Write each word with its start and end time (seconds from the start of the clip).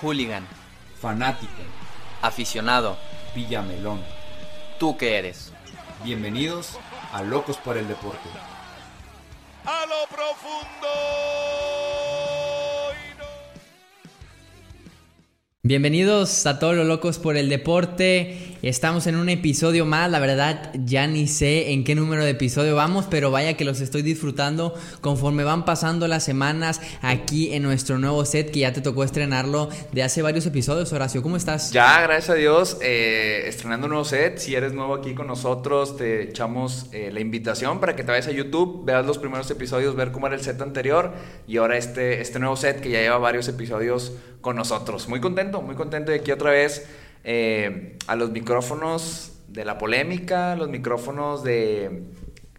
Hooligan. 0.00 0.46
Fanático. 1.00 1.52
Aficionado. 2.22 2.96
Villamelón. 3.34 4.00
¿Tú 4.78 4.96
qué 4.96 5.18
eres? 5.18 5.52
Bienvenidos 6.04 6.78
a 7.12 7.22
Locos 7.22 7.56
por 7.56 7.76
el 7.76 7.88
Deporte. 7.88 8.28
A 9.64 9.84
lo 9.86 10.06
profundo. 10.14 11.26
Bienvenidos 15.68 16.46
a 16.46 16.60
todos 16.60 16.76
los 16.76 16.86
locos 16.86 17.18
por 17.18 17.36
el 17.36 17.48
deporte. 17.48 18.55
Estamos 18.66 19.06
en 19.06 19.14
un 19.14 19.28
episodio 19.28 19.86
más. 19.86 20.10
La 20.10 20.18
verdad, 20.18 20.72
ya 20.74 21.06
ni 21.06 21.28
sé 21.28 21.70
en 21.70 21.84
qué 21.84 21.94
número 21.94 22.24
de 22.24 22.30
episodio 22.30 22.74
vamos, 22.74 23.06
pero 23.08 23.30
vaya 23.30 23.56
que 23.56 23.64
los 23.64 23.80
estoy 23.80 24.02
disfrutando 24.02 24.74
conforme 25.00 25.44
van 25.44 25.64
pasando 25.64 26.08
las 26.08 26.24
semanas 26.24 26.80
aquí 27.00 27.54
en 27.54 27.62
nuestro 27.62 28.00
nuevo 28.00 28.24
set 28.24 28.50
que 28.50 28.58
ya 28.58 28.72
te 28.72 28.80
tocó 28.80 29.04
estrenarlo 29.04 29.68
de 29.92 30.02
hace 30.02 30.20
varios 30.20 30.46
episodios. 30.46 30.92
Horacio, 30.92 31.22
¿cómo 31.22 31.36
estás? 31.36 31.70
Ya, 31.70 32.00
gracias 32.02 32.30
a 32.30 32.34
Dios, 32.34 32.78
eh, 32.82 33.44
estrenando 33.46 33.86
un 33.86 33.90
nuevo 33.90 34.04
set. 34.04 34.38
Si 34.38 34.56
eres 34.56 34.72
nuevo 34.72 34.94
aquí 34.94 35.14
con 35.14 35.28
nosotros, 35.28 35.96
te 35.96 36.24
echamos 36.24 36.86
eh, 36.90 37.10
la 37.12 37.20
invitación 37.20 37.78
para 37.78 37.94
que 37.94 38.02
te 38.02 38.10
vayas 38.10 38.26
a 38.26 38.32
YouTube, 38.32 38.84
veas 38.84 39.06
los 39.06 39.18
primeros 39.18 39.48
episodios, 39.48 39.94
ver 39.94 40.10
cómo 40.10 40.26
era 40.26 40.34
el 40.34 40.42
set 40.42 40.60
anterior 40.60 41.12
y 41.46 41.58
ahora 41.58 41.78
este, 41.78 42.20
este 42.20 42.40
nuevo 42.40 42.56
set 42.56 42.80
que 42.80 42.90
ya 42.90 43.00
lleva 43.00 43.18
varios 43.18 43.46
episodios 43.46 44.14
con 44.40 44.56
nosotros. 44.56 45.08
Muy 45.08 45.20
contento, 45.20 45.62
muy 45.62 45.76
contento 45.76 46.10
de 46.10 46.18
aquí 46.18 46.32
otra 46.32 46.50
vez 46.50 46.88
eh, 47.28 47.98
a 48.06 48.14
los 48.14 48.30
micrófonos 48.30 49.32
de 49.48 49.64
la 49.64 49.78
polémica, 49.78 50.54
los 50.54 50.68
micrófonos 50.68 51.42
de, 51.42 52.04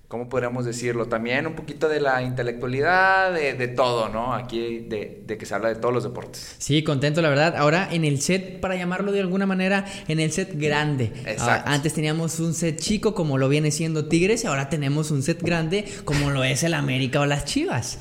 ¿cómo 0.09 0.27
podríamos 0.27 0.65
decirlo? 0.65 1.05
También 1.05 1.47
un 1.47 1.53
poquito 1.53 1.87
de 1.87 2.01
la 2.01 2.21
intelectualidad, 2.21 3.33
de, 3.33 3.53
de 3.53 3.69
todo, 3.69 4.09
¿no? 4.09 4.33
Aquí 4.33 4.79
de, 4.79 5.23
de, 5.25 5.37
que 5.37 5.45
se 5.45 5.55
habla 5.55 5.69
de 5.69 5.75
todos 5.75 5.93
los 5.93 6.03
deportes. 6.03 6.55
Sí, 6.57 6.83
contento, 6.83 7.21
la 7.21 7.29
verdad. 7.29 7.55
Ahora 7.55 7.87
en 7.89 8.03
el 8.03 8.19
set, 8.19 8.59
para 8.59 8.75
llamarlo 8.75 9.13
de 9.13 9.21
alguna 9.21 9.45
manera, 9.45 9.85
en 10.09 10.19
el 10.19 10.33
set 10.33 10.51
grande. 10.59 11.13
Exacto. 11.25 11.69
Ah, 11.69 11.73
antes 11.73 11.93
teníamos 11.93 12.41
un 12.41 12.53
set 12.53 12.77
chico 12.77 13.15
como 13.15 13.37
lo 13.37 13.47
viene 13.47 13.71
siendo 13.71 14.09
Tigres 14.09 14.43
y 14.43 14.47
ahora 14.47 14.67
tenemos 14.67 15.11
un 15.11 15.23
set 15.23 15.41
grande 15.41 15.85
como 16.03 16.29
lo 16.29 16.43
es 16.43 16.63
el 16.63 16.73
América 16.73 17.21
o 17.21 17.25
las 17.25 17.45
Chivas. 17.45 17.99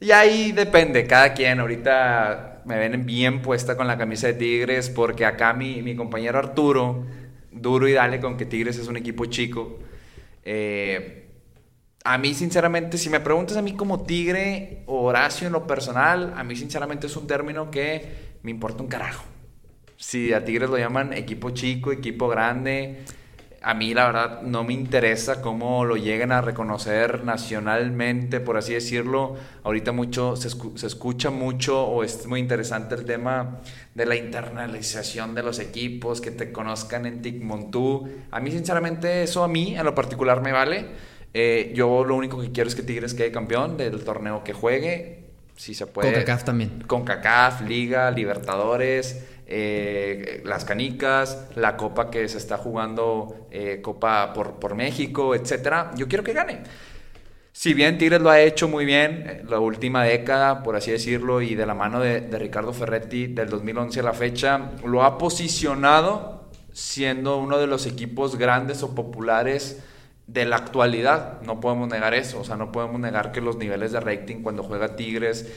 Y 0.00 0.10
ahí 0.10 0.50
depende, 0.50 1.06
cada 1.06 1.32
quien. 1.32 1.60
Ahorita 1.60 2.51
me 2.64 2.78
ven 2.78 3.04
bien 3.06 3.42
puesta 3.42 3.76
con 3.76 3.86
la 3.86 3.98
camisa 3.98 4.26
de 4.28 4.34
Tigres 4.34 4.90
porque 4.90 5.24
acá 5.24 5.52
mi, 5.52 5.82
mi 5.82 5.96
compañero 5.96 6.38
Arturo, 6.38 7.06
duro 7.50 7.88
y 7.88 7.92
dale 7.92 8.20
con 8.20 8.36
que 8.36 8.46
Tigres 8.46 8.78
es 8.78 8.88
un 8.88 8.96
equipo 8.96 9.26
chico. 9.26 9.78
Eh, 10.44 11.22
a 12.04 12.18
mí, 12.18 12.34
sinceramente, 12.34 12.98
si 12.98 13.10
me 13.10 13.20
preguntas 13.20 13.56
a 13.56 13.62
mí 13.62 13.74
como 13.74 14.02
Tigre 14.02 14.82
o 14.86 15.02
Horacio 15.04 15.46
en 15.46 15.52
lo 15.52 15.66
personal, 15.66 16.34
a 16.36 16.42
mí, 16.42 16.56
sinceramente, 16.56 17.06
es 17.06 17.16
un 17.16 17.26
término 17.28 17.70
que 17.70 18.34
me 18.42 18.50
importa 18.50 18.82
un 18.82 18.88
carajo. 18.88 19.24
Si 19.96 20.32
a 20.32 20.44
Tigres 20.44 20.68
lo 20.68 20.78
llaman 20.78 21.12
equipo 21.12 21.50
chico, 21.50 21.92
equipo 21.92 22.26
grande, 22.26 23.04
a 23.62 23.74
mí 23.74 23.94
la 23.94 24.06
verdad 24.06 24.42
no 24.42 24.64
me 24.64 24.72
interesa 24.72 25.40
cómo 25.40 25.84
lo 25.84 25.96
lleguen 25.96 26.32
a 26.32 26.40
reconocer 26.40 27.24
nacionalmente, 27.24 28.40
por 28.40 28.56
así 28.56 28.74
decirlo. 28.74 29.36
Ahorita 29.62 29.92
mucho 29.92 30.36
se, 30.36 30.48
escu 30.48 30.76
se, 30.76 30.86
escucha 30.86 31.30
mucho 31.30 31.84
o 31.84 32.02
es 32.02 32.26
muy 32.26 32.40
interesante 32.40 32.94
el 32.94 33.04
tema 33.04 33.60
de 33.94 34.06
la 34.06 34.16
internalización 34.16 35.34
de 35.34 35.42
los 35.42 35.60
equipos, 35.60 36.20
que 36.20 36.32
te 36.32 36.50
conozcan 36.50 37.06
en 37.06 37.22
Ticmontú. 37.22 38.08
A 38.30 38.40
mí 38.40 38.50
sinceramente 38.50 39.22
eso 39.22 39.44
a 39.44 39.48
mí 39.48 39.76
en 39.76 39.84
lo 39.84 39.94
particular 39.94 40.42
me 40.42 40.52
vale. 40.52 40.86
Eh, 41.34 41.72
yo 41.74 42.04
lo 42.04 42.16
único 42.16 42.40
que 42.40 42.50
quiero 42.50 42.68
es 42.68 42.74
que 42.74 42.82
Tigres 42.82 43.14
quede 43.14 43.30
campeón 43.30 43.76
del 43.76 44.02
torneo 44.04 44.42
que 44.42 44.52
juegue. 44.52 45.22
Si 45.54 45.74
se 45.74 45.86
puede. 45.86 46.12
Con 46.12 46.20
CACAF 46.20 46.44
también. 46.44 46.84
Con 46.86 47.04
CACAF, 47.04 47.62
Liga, 47.62 48.10
Libertadores. 48.10 49.24
Eh, 49.54 50.40
las 50.46 50.64
canicas, 50.64 51.46
la 51.56 51.76
copa 51.76 52.10
que 52.10 52.26
se 52.26 52.38
está 52.38 52.56
jugando, 52.56 53.48
eh, 53.50 53.80
Copa 53.82 54.32
por, 54.32 54.54
por 54.54 54.74
México, 54.74 55.34
etcétera. 55.34 55.90
Yo 55.94 56.08
quiero 56.08 56.24
que 56.24 56.32
gane. 56.32 56.62
Si 57.52 57.74
bien 57.74 57.98
Tigres 57.98 58.22
lo 58.22 58.30
ha 58.30 58.40
hecho 58.40 58.66
muy 58.66 58.86
bien 58.86 59.24
eh, 59.26 59.42
la 59.46 59.58
última 59.58 60.04
década, 60.04 60.62
por 60.62 60.74
así 60.74 60.90
decirlo, 60.90 61.42
y 61.42 61.54
de 61.54 61.66
la 61.66 61.74
mano 61.74 62.00
de, 62.00 62.20
Ricardo 62.38 62.72
Ferretti 62.72 63.26
del 63.26 63.50
2011 63.50 64.00
a 64.00 64.02
la 64.02 64.14
fecha, 64.14 64.70
lo 64.86 65.04
ha 65.04 65.18
posicionado 65.18 66.48
siendo 66.72 67.36
uno 67.36 67.58
de 67.58 67.66
los 67.66 67.84
equipos 67.84 68.38
grandes 68.38 68.82
o 68.82 68.94
populares 68.94 69.84
de 70.28 70.46
la 70.46 70.56
actualidad. 70.56 71.42
No 71.42 71.60
podemos 71.60 71.90
negar 71.90 72.14
eso, 72.14 72.40
o 72.40 72.44
sea, 72.44 72.56
no 72.56 72.72
podemos 72.72 72.98
negar 72.98 73.32
que 73.32 73.42
los 73.42 73.58
niveles 73.58 73.92
de 73.92 74.00
rating 74.00 74.36
cuando 74.42 74.62
juega 74.62 74.96
Tigres 74.96 75.52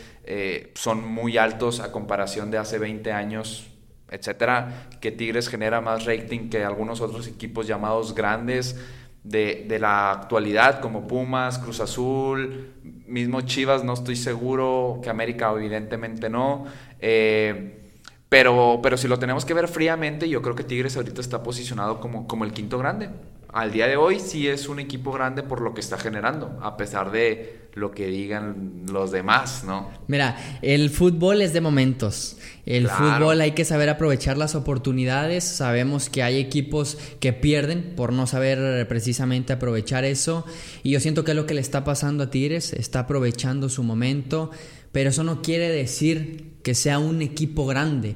son 0.74 1.08
muy 1.08 1.38
altos 1.38 1.80
a 1.80 1.94
comparación 1.94 2.52
de 2.52 2.58
hace 2.58 2.78
20 2.78 3.14
años 3.14 3.72
etcétera, 4.10 4.88
que 5.02 5.12
Tigres 5.12 5.48
genera 5.48 5.82
más 5.82 6.06
rating 6.06 6.50
que 6.50 6.64
algunos 6.64 7.02
otros 7.02 7.28
equipos 7.28 7.68
llamados 7.68 8.14
grandes 8.14 8.80
de, 9.24 9.66
de, 9.68 9.80
la 9.80 10.12
actualidad, 10.12 10.80
como 10.80 11.08
Pumas, 11.08 11.58
Cruz 11.58 11.80
Azul, 11.80 12.74
mismo 13.08 13.42
Chivas, 13.42 13.84
no 13.84 13.94
estoy 13.94 14.16
seguro, 14.16 15.00
que 15.02 15.10
América 15.10 15.52
evidentemente 15.52 16.30
no. 16.30 16.66
Eh, 17.00 17.82
pero, 18.30 18.80
pero 18.84 18.98
si 18.98 19.08
lo 19.08 19.18
tenemos 19.18 19.46
que 19.46 19.54
ver 19.54 19.68
fríamente, 19.68 20.30
yo 20.30 20.42
creo 20.42 20.56
que 20.56 20.64
Tigres 20.64 20.96
ahorita 20.98 21.22
está 21.22 21.42
posicionado 21.42 22.00
como, 22.00 22.28
como 22.28 22.44
el 22.44 22.54
quinto 22.54 22.78
grande. 22.78 23.10
Al 23.56 23.72
día 23.72 23.88
de 23.88 23.96
hoy 23.96 24.20
sí 24.20 24.50
es 24.50 24.68
un 24.68 24.82
equipo 24.82 25.14
grande 25.14 25.42
por 25.42 25.62
lo 25.62 25.74
que 25.74 25.80
está 25.80 25.98
generando, 25.98 26.60
a 26.62 26.76
pesar 26.76 27.10
de 27.10 27.70
lo 27.74 27.92
que 27.92 28.08
digan 28.08 28.84
los 28.92 29.12
demás, 29.12 29.64
¿no? 29.66 29.90
Mira, 30.08 30.36
el 30.62 30.90
fútbol 30.90 31.42
es 31.42 31.54
de 31.54 31.62
momentos. 31.62 32.38
El 32.66 32.84
claro. 32.84 33.18
fútbol 33.18 33.40
hay 33.40 33.52
que 33.52 33.64
saber 33.64 33.88
aprovechar 33.88 34.38
las 34.38 34.56
oportunidades. 34.56 35.46
Sabemos 35.46 36.10
que 36.10 36.22
hay 36.22 36.38
equipos 36.38 36.98
que 37.22 37.32
pierden 37.32 37.94
por 37.96 38.12
no 38.12 38.28
saber 38.28 38.86
precisamente 38.90 39.54
aprovechar 39.54 40.04
eso. 40.04 40.46
Y 40.84 40.92
yo 40.92 41.00
siento 41.00 41.24
que 41.24 41.32
es 41.32 41.38
lo 41.38 41.46
que 41.46 41.54
le 41.54 41.62
está 41.62 41.86
pasando 41.86 42.26
a 42.26 42.30
Tigres. 42.30 42.74
Está 42.74 43.00
aprovechando 43.00 43.70
su 43.70 43.84
momento. 43.84 44.52
Pero 44.92 45.12
eso 45.12 45.24
no 45.24 45.42
quiere 45.42 45.70
decir 45.70 46.55
que 46.66 46.74
sea 46.74 46.98
un 46.98 47.22
equipo 47.22 47.68
grande. 47.68 48.16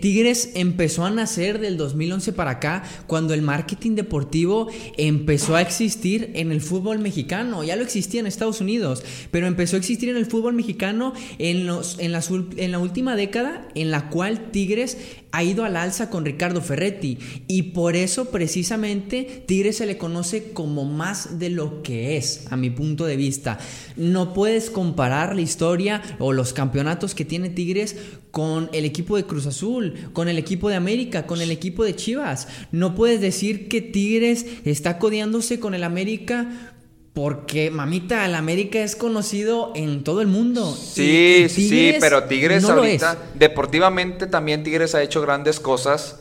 Tigres 0.00 0.52
empezó 0.54 1.04
a 1.04 1.10
nacer 1.10 1.58
del 1.58 1.76
2011 1.76 2.32
para 2.32 2.52
acá 2.52 2.84
cuando 3.06 3.34
el 3.34 3.42
marketing 3.42 3.96
deportivo 3.96 4.68
empezó 4.96 5.56
a 5.56 5.62
existir 5.62 6.30
en 6.34 6.52
el 6.52 6.60
fútbol 6.60 7.00
mexicano. 7.00 7.64
Ya 7.64 7.76
lo 7.76 7.82
existía 7.82 8.20
en 8.20 8.26
Estados 8.26 8.60
Unidos, 8.60 9.02
pero 9.32 9.48
empezó 9.48 9.76
a 9.76 9.80
existir 9.80 10.08
en 10.08 10.16
el 10.16 10.26
fútbol 10.26 10.54
mexicano 10.54 11.12
en, 11.38 11.66
los, 11.66 11.98
en, 11.98 12.12
las, 12.12 12.30
en 12.30 12.70
la 12.70 12.78
última 12.78 13.16
década 13.16 13.68
en 13.74 13.90
la 13.90 14.08
cual 14.08 14.52
Tigres 14.52 14.96
ha 15.32 15.44
ido 15.44 15.64
al 15.64 15.76
alza 15.76 16.08
con 16.08 16.24
Ricardo 16.24 16.62
Ferretti 16.62 17.18
y 17.46 17.62
por 17.64 17.94
eso 17.94 18.30
precisamente 18.30 19.44
Tigres 19.46 19.76
se 19.76 19.86
le 19.86 19.98
conoce 19.98 20.52
como 20.52 20.86
más 20.86 21.38
de 21.38 21.50
lo 21.50 21.82
que 21.82 22.16
es, 22.16 22.46
a 22.50 22.56
mi 22.56 22.70
punto 22.70 23.04
de 23.04 23.16
vista. 23.16 23.58
No 23.96 24.32
puedes 24.32 24.70
comparar 24.70 25.34
la 25.34 25.42
historia 25.42 26.00
o 26.18 26.32
los 26.32 26.54
campeonatos 26.54 27.14
que 27.14 27.26
tiene 27.26 27.50
Tigres 27.56 27.96
con 28.30 28.70
el 28.72 28.84
equipo 28.84 29.16
de 29.16 29.24
Cruz 29.24 29.46
Azul, 29.46 29.94
con 30.12 30.28
el 30.28 30.38
equipo 30.38 30.68
de 30.68 30.76
América, 30.76 31.26
con 31.26 31.40
el 31.40 31.50
equipo 31.50 31.82
de 31.82 31.96
Chivas. 31.96 32.46
No 32.70 32.94
puedes 32.94 33.20
decir 33.20 33.66
que 33.66 33.80
Tigres 33.80 34.46
está 34.64 35.00
codeándose 35.00 35.58
con 35.58 35.74
el 35.74 35.82
América 35.82 36.72
porque, 37.12 37.70
mamita, 37.70 38.26
el 38.26 38.34
América 38.34 38.78
es 38.80 38.94
conocido 38.94 39.72
en 39.74 40.04
todo 40.04 40.20
el 40.20 40.26
mundo. 40.26 40.70
Sí, 40.76 41.46
sí, 41.48 41.68
sí, 41.68 41.94
pero 41.98 42.24
Tigres 42.24 42.62
no 42.62 42.74
ahorita, 42.74 43.16
deportivamente 43.34 44.26
también 44.26 44.62
Tigres 44.62 44.94
ha 44.94 45.02
hecho 45.02 45.22
grandes 45.22 45.58
cosas. 45.58 46.20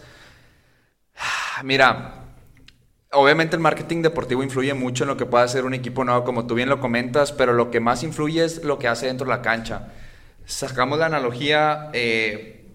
Mira, 1.63 2.23
obviamente 3.11 3.57
el 3.57 3.61
marketing 3.61 4.03
deportivo 4.03 4.41
influye 4.41 4.73
mucho 4.73 5.03
en 5.03 5.09
lo 5.09 5.17
que 5.17 5.25
pueda 5.25 5.43
hacer 5.43 5.65
un 5.65 5.73
equipo 5.73 6.05
nuevo, 6.05 6.23
como 6.23 6.47
tú 6.47 6.55
bien 6.55 6.69
lo 6.69 6.79
comentas, 6.79 7.33
pero 7.33 7.51
lo 7.51 7.71
que 7.71 7.81
más 7.81 8.03
influye 8.03 8.45
es 8.45 8.63
lo 8.63 8.79
que 8.79 8.87
hace 8.87 9.07
dentro 9.07 9.25
de 9.25 9.31
la 9.31 9.41
cancha. 9.41 9.91
Sacamos 10.45 10.99
la 10.99 11.07
analogía 11.07 11.89
eh, 11.93 12.65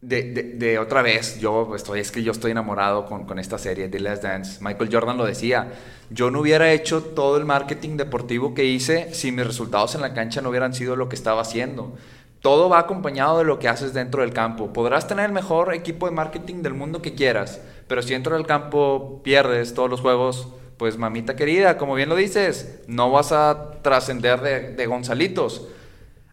de, 0.00 0.54
de, 0.54 0.78
otra 0.78 1.02
vez. 1.02 1.38
Yo 1.40 1.74
estoy, 1.74 2.00
es 2.00 2.12
que 2.12 2.22
yo 2.22 2.32
estoy 2.32 2.50
enamorado 2.50 3.06
con, 3.06 3.24
con 3.24 3.38
esta 3.38 3.58
serie, 3.58 3.88
The 3.88 4.00
Last 4.00 4.22
Dance. 4.22 4.58
Michael 4.62 4.90
Jordan 4.92 5.16
lo 5.16 5.24
decía. 5.24 5.72
Yo 6.10 6.30
no 6.30 6.40
hubiera 6.40 6.72
hecho 6.72 7.02
todo 7.02 7.36
el 7.36 7.44
marketing 7.44 7.96
deportivo 7.96 8.54
que 8.54 8.64
hice 8.64 9.12
si 9.14 9.32
mis 9.32 9.46
resultados 9.46 9.94
en 9.94 10.02
la 10.02 10.14
cancha 10.14 10.40
no 10.40 10.50
hubieran 10.50 10.74
sido 10.74 10.94
lo 10.94 11.08
que 11.08 11.16
estaba 11.16 11.40
haciendo. 11.40 11.96
Todo 12.40 12.68
va 12.68 12.78
acompañado 12.78 13.38
de 13.38 13.44
lo 13.44 13.58
que 13.58 13.68
haces 13.68 13.92
dentro 13.92 14.22
del 14.22 14.32
campo. 14.32 14.72
Podrás 14.72 15.08
tener 15.08 15.26
el 15.26 15.32
mejor 15.32 15.74
equipo 15.74 16.06
de 16.06 16.12
marketing 16.12 16.62
del 16.62 16.74
mundo 16.74 17.02
que 17.02 17.14
quieras, 17.14 17.60
pero 17.88 18.02
si 18.02 18.12
dentro 18.12 18.36
del 18.36 18.46
campo 18.46 19.20
pierdes 19.24 19.74
todos 19.74 19.90
los 19.90 20.00
juegos, 20.00 20.48
pues 20.76 20.98
mamita 20.98 21.34
querida, 21.34 21.78
como 21.78 21.94
bien 21.94 22.08
lo 22.08 22.14
dices, 22.14 22.82
no 22.86 23.10
vas 23.10 23.32
a 23.32 23.72
trascender 23.82 24.42
de, 24.42 24.60
de 24.74 24.86
Gonzalitos. 24.86 25.66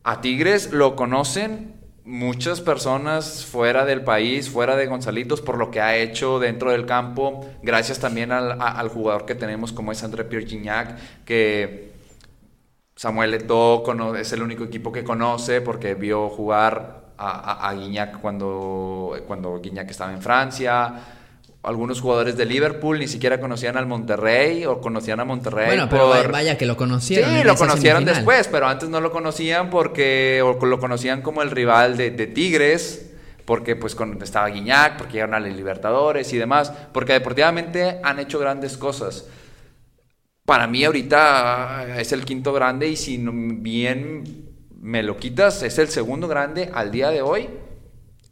A 0.04 0.22
Tigres 0.22 0.72
lo 0.72 0.96
conocen 0.96 1.76
muchas 2.04 2.60
personas 2.60 3.46
fuera 3.46 3.86
del 3.86 4.04
país, 4.04 4.50
fuera 4.50 4.76
de 4.76 4.88
Gonzalitos, 4.88 5.42
por 5.42 5.58
lo 5.58 5.72
que 5.72 5.80
ha 5.80 5.96
hecho 5.96 6.40
dentro 6.40 6.72
del 6.72 6.86
campo, 6.86 7.46
gracias 7.62 8.00
también 8.00 8.34
al, 8.34 8.62
al 8.62 8.90
jugador 8.90 9.26
que 9.26 9.36
tenemos 9.36 9.72
como 9.72 9.94
es 9.94 10.04
André 10.04 10.26
Pierre 10.26 10.46
Gignac, 10.46 11.24
que 11.24 11.94
Samuel 12.96 13.34
Eto'o 13.34 14.16
es 14.16 14.32
el 14.34 14.44
único 14.44 14.64
equipo 14.66 14.92
que 14.92 15.04
conoce 15.04 15.62
porque 15.62 15.96
vio 15.96 16.30
jugar 16.30 17.04
a, 17.18 17.70
a 17.70 17.74
Guiñac 17.74 18.20
cuando, 18.20 19.16
cuando 19.28 19.60
Guiñac 19.60 19.90
estaba 19.90 20.14
en 20.14 20.22
Francia. 20.22 20.94
Algunos 21.63 22.01
jugadores 22.01 22.36
de 22.36 22.45
Liverpool 22.45 23.00
ni 23.00 23.07
siquiera 23.07 23.39
conocían 23.39 23.77
al 23.77 23.86
Monterrey 23.86 24.65
o 24.65 24.81
conocían 24.81 25.21
a 25.21 25.25
Monterrey. 25.25 25.68
Bueno, 25.68 25.88
pero 25.89 26.10
vaya 26.30 26.57
que 26.57 26.65
lo 26.65 26.75
conocieron. 26.75 27.30
Sí, 27.30 27.44
lo 27.44 27.56
conocieron 27.56 28.04
después, 28.04 28.50
pero 28.50 28.68
antes 28.68 28.89
no 28.89 29.00
lo 29.00 29.12
conocían 29.12 29.69
porque 29.69 30.42
o 30.44 30.65
lo 30.65 30.80
conocían 30.80 31.21
como 31.21 31.42
el 31.42 31.51
rival 31.51 31.95
de, 31.95 32.12
de 32.12 32.27
Tigres 32.27 33.10
porque 33.45 33.75
pues 33.75 33.95
cuando 33.95 34.24
estaba 34.24 34.48
Guiñac, 34.50 34.98
porque 34.98 35.13
llegaron 35.13 35.36
a 35.36 35.39
los 35.39 35.56
Libertadores 35.56 36.31
y 36.33 36.38
demás, 36.38 36.71
porque 36.94 37.13
deportivamente 37.13 38.00
han 38.04 38.19
hecho 38.19 38.39
grandes 38.39 38.77
cosas. 38.77 39.25
Para 40.45 40.68
mí 40.68 40.83
ahorita 40.83 42.00
es 42.00 42.12
el 42.12 42.25
quinto 42.25 42.54
grande 42.54 42.89
y 42.89 42.95
si 42.95 43.18
bien 43.18 44.50
me 44.81 45.04
lo 45.04 45.18
quitas, 45.18 45.63
es 45.63 45.77
el 45.80 45.88
segundo 45.88 46.27
grande 46.27 46.69
al 46.74 46.92
día 46.92 47.10
de 47.10 47.21
hoy, 47.21 47.50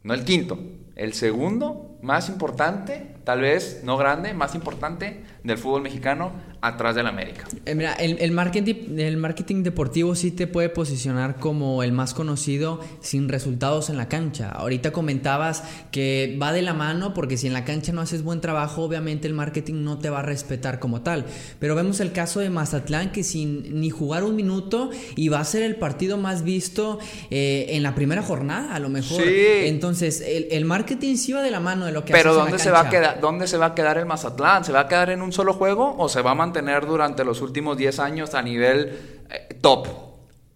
no 0.02 0.12
el 0.14 0.24
quinto, 0.24 0.58
el 0.94 1.14
segundo 1.14 1.91
más 2.02 2.28
importante, 2.28 3.14
tal 3.24 3.40
vez 3.40 3.82
no 3.84 3.96
grande, 3.96 4.34
más 4.34 4.54
importante 4.54 5.24
del 5.44 5.56
fútbol 5.56 5.82
mexicano 5.82 6.32
atrás 6.62 6.94
del 6.94 7.08
América. 7.08 7.44
Eh, 7.66 7.74
mira, 7.74 7.92
el, 7.94 8.30
marketing, 8.30 8.96
el 8.96 9.16
marketing 9.16 9.64
deportivo 9.64 10.14
sí 10.14 10.30
te 10.30 10.46
puede 10.46 10.68
posicionar 10.68 11.40
como 11.40 11.82
el 11.82 11.90
más 11.90 12.14
conocido 12.14 12.80
sin 13.00 13.28
resultados 13.28 13.90
en 13.90 13.96
la 13.96 14.08
cancha. 14.08 14.48
Ahorita 14.48 14.92
comentabas 14.92 15.64
que 15.90 16.38
va 16.40 16.52
de 16.52 16.62
la 16.62 16.72
mano 16.72 17.14
porque 17.14 17.36
si 17.36 17.48
en 17.48 17.52
la 17.52 17.64
cancha 17.64 17.92
no 17.92 18.00
haces 18.00 18.22
buen 18.22 18.40
trabajo, 18.40 18.84
obviamente 18.84 19.26
el 19.26 19.34
marketing 19.34 19.82
no 19.82 19.98
te 19.98 20.08
va 20.08 20.20
a 20.20 20.22
respetar 20.22 20.78
como 20.78 21.02
tal. 21.02 21.26
Pero 21.58 21.74
vemos 21.74 21.98
el 21.98 22.12
caso 22.12 22.38
de 22.38 22.48
Mazatlán 22.48 23.10
que 23.10 23.24
sin 23.24 23.80
ni 23.80 23.90
jugar 23.90 24.22
un 24.22 24.36
minuto 24.36 24.90
y 25.16 25.28
va 25.28 25.40
a 25.40 25.44
ser 25.44 25.64
el 25.64 25.74
partido 25.74 26.16
más 26.16 26.44
visto 26.44 27.00
eh, 27.30 27.66
en 27.70 27.82
la 27.82 27.96
primera 27.96 28.22
jornada, 28.22 28.76
a 28.76 28.78
lo 28.78 28.88
mejor. 28.88 29.20
Sí. 29.20 29.34
Entonces, 29.64 30.22
el, 30.24 30.64
marketing 30.64 31.16
sí 31.16 31.32
va 31.32 31.42
de 31.42 31.50
la 31.50 31.58
mano 31.58 31.86
de 31.86 31.92
lo 31.92 32.04
que 32.04 32.12
Pero 32.12 32.30
haces 32.30 32.38
¿dónde 32.38 32.50
en 32.52 32.58
la 32.58 32.64
se 32.64 32.70
va 32.70 32.80
a 32.82 32.88
quedar 32.88 33.20
dónde 33.20 33.48
se 33.48 33.56
va 33.56 33.66
a 33.66 33.74
quedar 33.74 33.98
el 33.98 34.06
Mazatlán? 34.06 34.64
¿Se 34.64 34.70
va 34.70 34.80
a 34.80 34.88
quedar 34.88 35.10
en 35.10 35.22
un 35.22 35.32
solo 35.32 35.54
juego 35.54 35.96
o 35.98 36.08
se 36.08 36.22
va 36.22 36.30
a 36.30 36.34
mantener 36.36 36.51
tener 36.52 36.86
durante 36.86 37.24
los 37.24 37.40
últimos 37.40 37.76
10 37.76 37.98
años 37.98 38.34
a 38.34 38.42
nivel 38.42 39.20
eh, 39.30 39.54
top. 39.60 39.88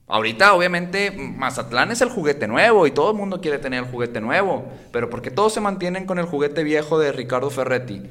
Ahorita, 0.08 0.54
obviamente, 0.54 1.10
Mazatlán 1.10 1.90
es 1.90 2.00
el 2.00 2.10
juguete 2.10 2.46
nuevo 2.46 2.86
y 2.86 2.92
todo 2.92 3.10
el 3.10 3.16
mundo 3.16 3.40
quiere 3.40 3.58
tener 3.58 3.84
el 3.84 3.90
juguete 3.90 4.20
nuevo. 4.20 4.64
Pero 4.92 5.10
porque 5.10 5.32
todos 5.32 5.52
se 5.52 5.60
mantienen 5.60 6.06
con 6.06 6.18
el 6.18 6.26
juguete 6.26 6.62
viejo 6.62 6.98
de 6.98 7.10
Ricardo 7.10 7.50
Ferretti? 7.50 8.02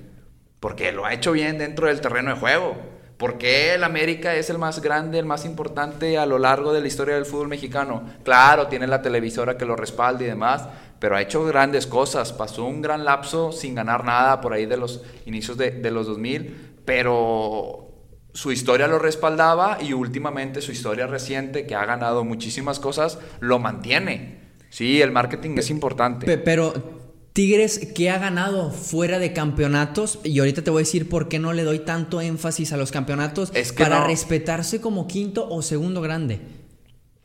Porque 0.59 0.91
lo 0.91 1.05
ha 1.05 1.13
hecho 1.13 1.31
bien 1.31 1.57
dentro 1.57 1.87
del 1.87 2.01
terreno 2.01 2.33
de 2.33 2.39
juego. 2.39 2.75
Porque 3.17 3.73
el 3.73 3.85
América 3.85 4.35
es 4.35 4.49
el 4.49 4.57
más 4.57 4.81
grande, 4.81 5.19
el 5.19 5.25
más 5.25 5.45
importante 5.45 6.17
a 6.17 6.25
lo 6.25 6.37
largo 6.37 6.73
de 6.73 6.81
la 6.81 6.87
historia 6.87 7.15
del 7.15 7.25
fútbol 7.25 7.47
mexicano? 7.47 8.03
Claro, 8.23 8.67
tiene 8.67 8.87
la 8.87 9.01
televisora 9.01 9.57
que 9.57 9.63
lo 9.63 9.77
respalda 9.77 10.23
y 10.23 10.27
demás, 10.27 10.67
pero 10.99 11.15
ha 11.15 11.21
hecho 11.21 11.45
grandes 11.45 11.87
cosas. 11.87 12.33
Pasó 12.33 12.65
un 12.65 12.81
gran 12.81 13.05
lapso 13.05 13.53
sin 13.53 13.73
ganar 13.73 14.03
nada 14.03 14.41
por 14.41 14.51
ahí 14.51 14.65
de 14.65 14.75
los 14.75 15.01
inicios 15.25 15.55
de, 15.57 15.71
de 15.71 15.91
los 15.91 16.07
2000, 16.07 16.74
pero 16.85 17.89
su 18.33 18.51
historia 18.51 18.87
lo 18.87 18.99
respaldaba 18.99 19.77
y 19.81 19.93
últimamente 19.93 20.61
su 20.61 20.71
historia 20.71 21.07
reciente, 21.07 21.65
que 21.65 21.75
ha 21.75 21.85
ganado 21.85 22.23
muchísimas 22.23 22.79
cosas, 22.79 23.17
lo 23.39 23.59
mantiene. 23.59 24.39
Sí, 24.69 25.01
el 25.01 25.11
marketing 25.11 25.57
es 25.57 25.69
importante. 25.69 26.37
Pero 26.37 26.73
Tigres, 27.35 27.91
¿qué 27.93 28.09
ha 28.09 28.17
ganado 28.17 28.71
fuera 28.71 29.19
de 29.19 29.33
campeonatos? 29.33 30.19
Y 30.23 30.39
ahorita 30.39 30.63
te 30.63 30.71
voy 30.71 30.79
a 30.79 30.85
decir 30.85 31.09
por 31.09 31.27
qué 31.27 31.37
no 31.39 31.51
le 31.51 31.63
doy 31.63 31.79
tanto 31.79 32.21
énfasis 32.21 32.71
a 32.71 32.77
los 32.77 32.91
campeonatos 32.91 33.51
Es 33.53 33.73
que 33.73 33.83
para 33.83 33.99
no. 33.99 34.07
respetarse 34.07 34.79
como 34.79 35.05
quinto 35.07 35.47
o 35.49 35.61
segundo 35.61 35.99
grande. 36.01 36.39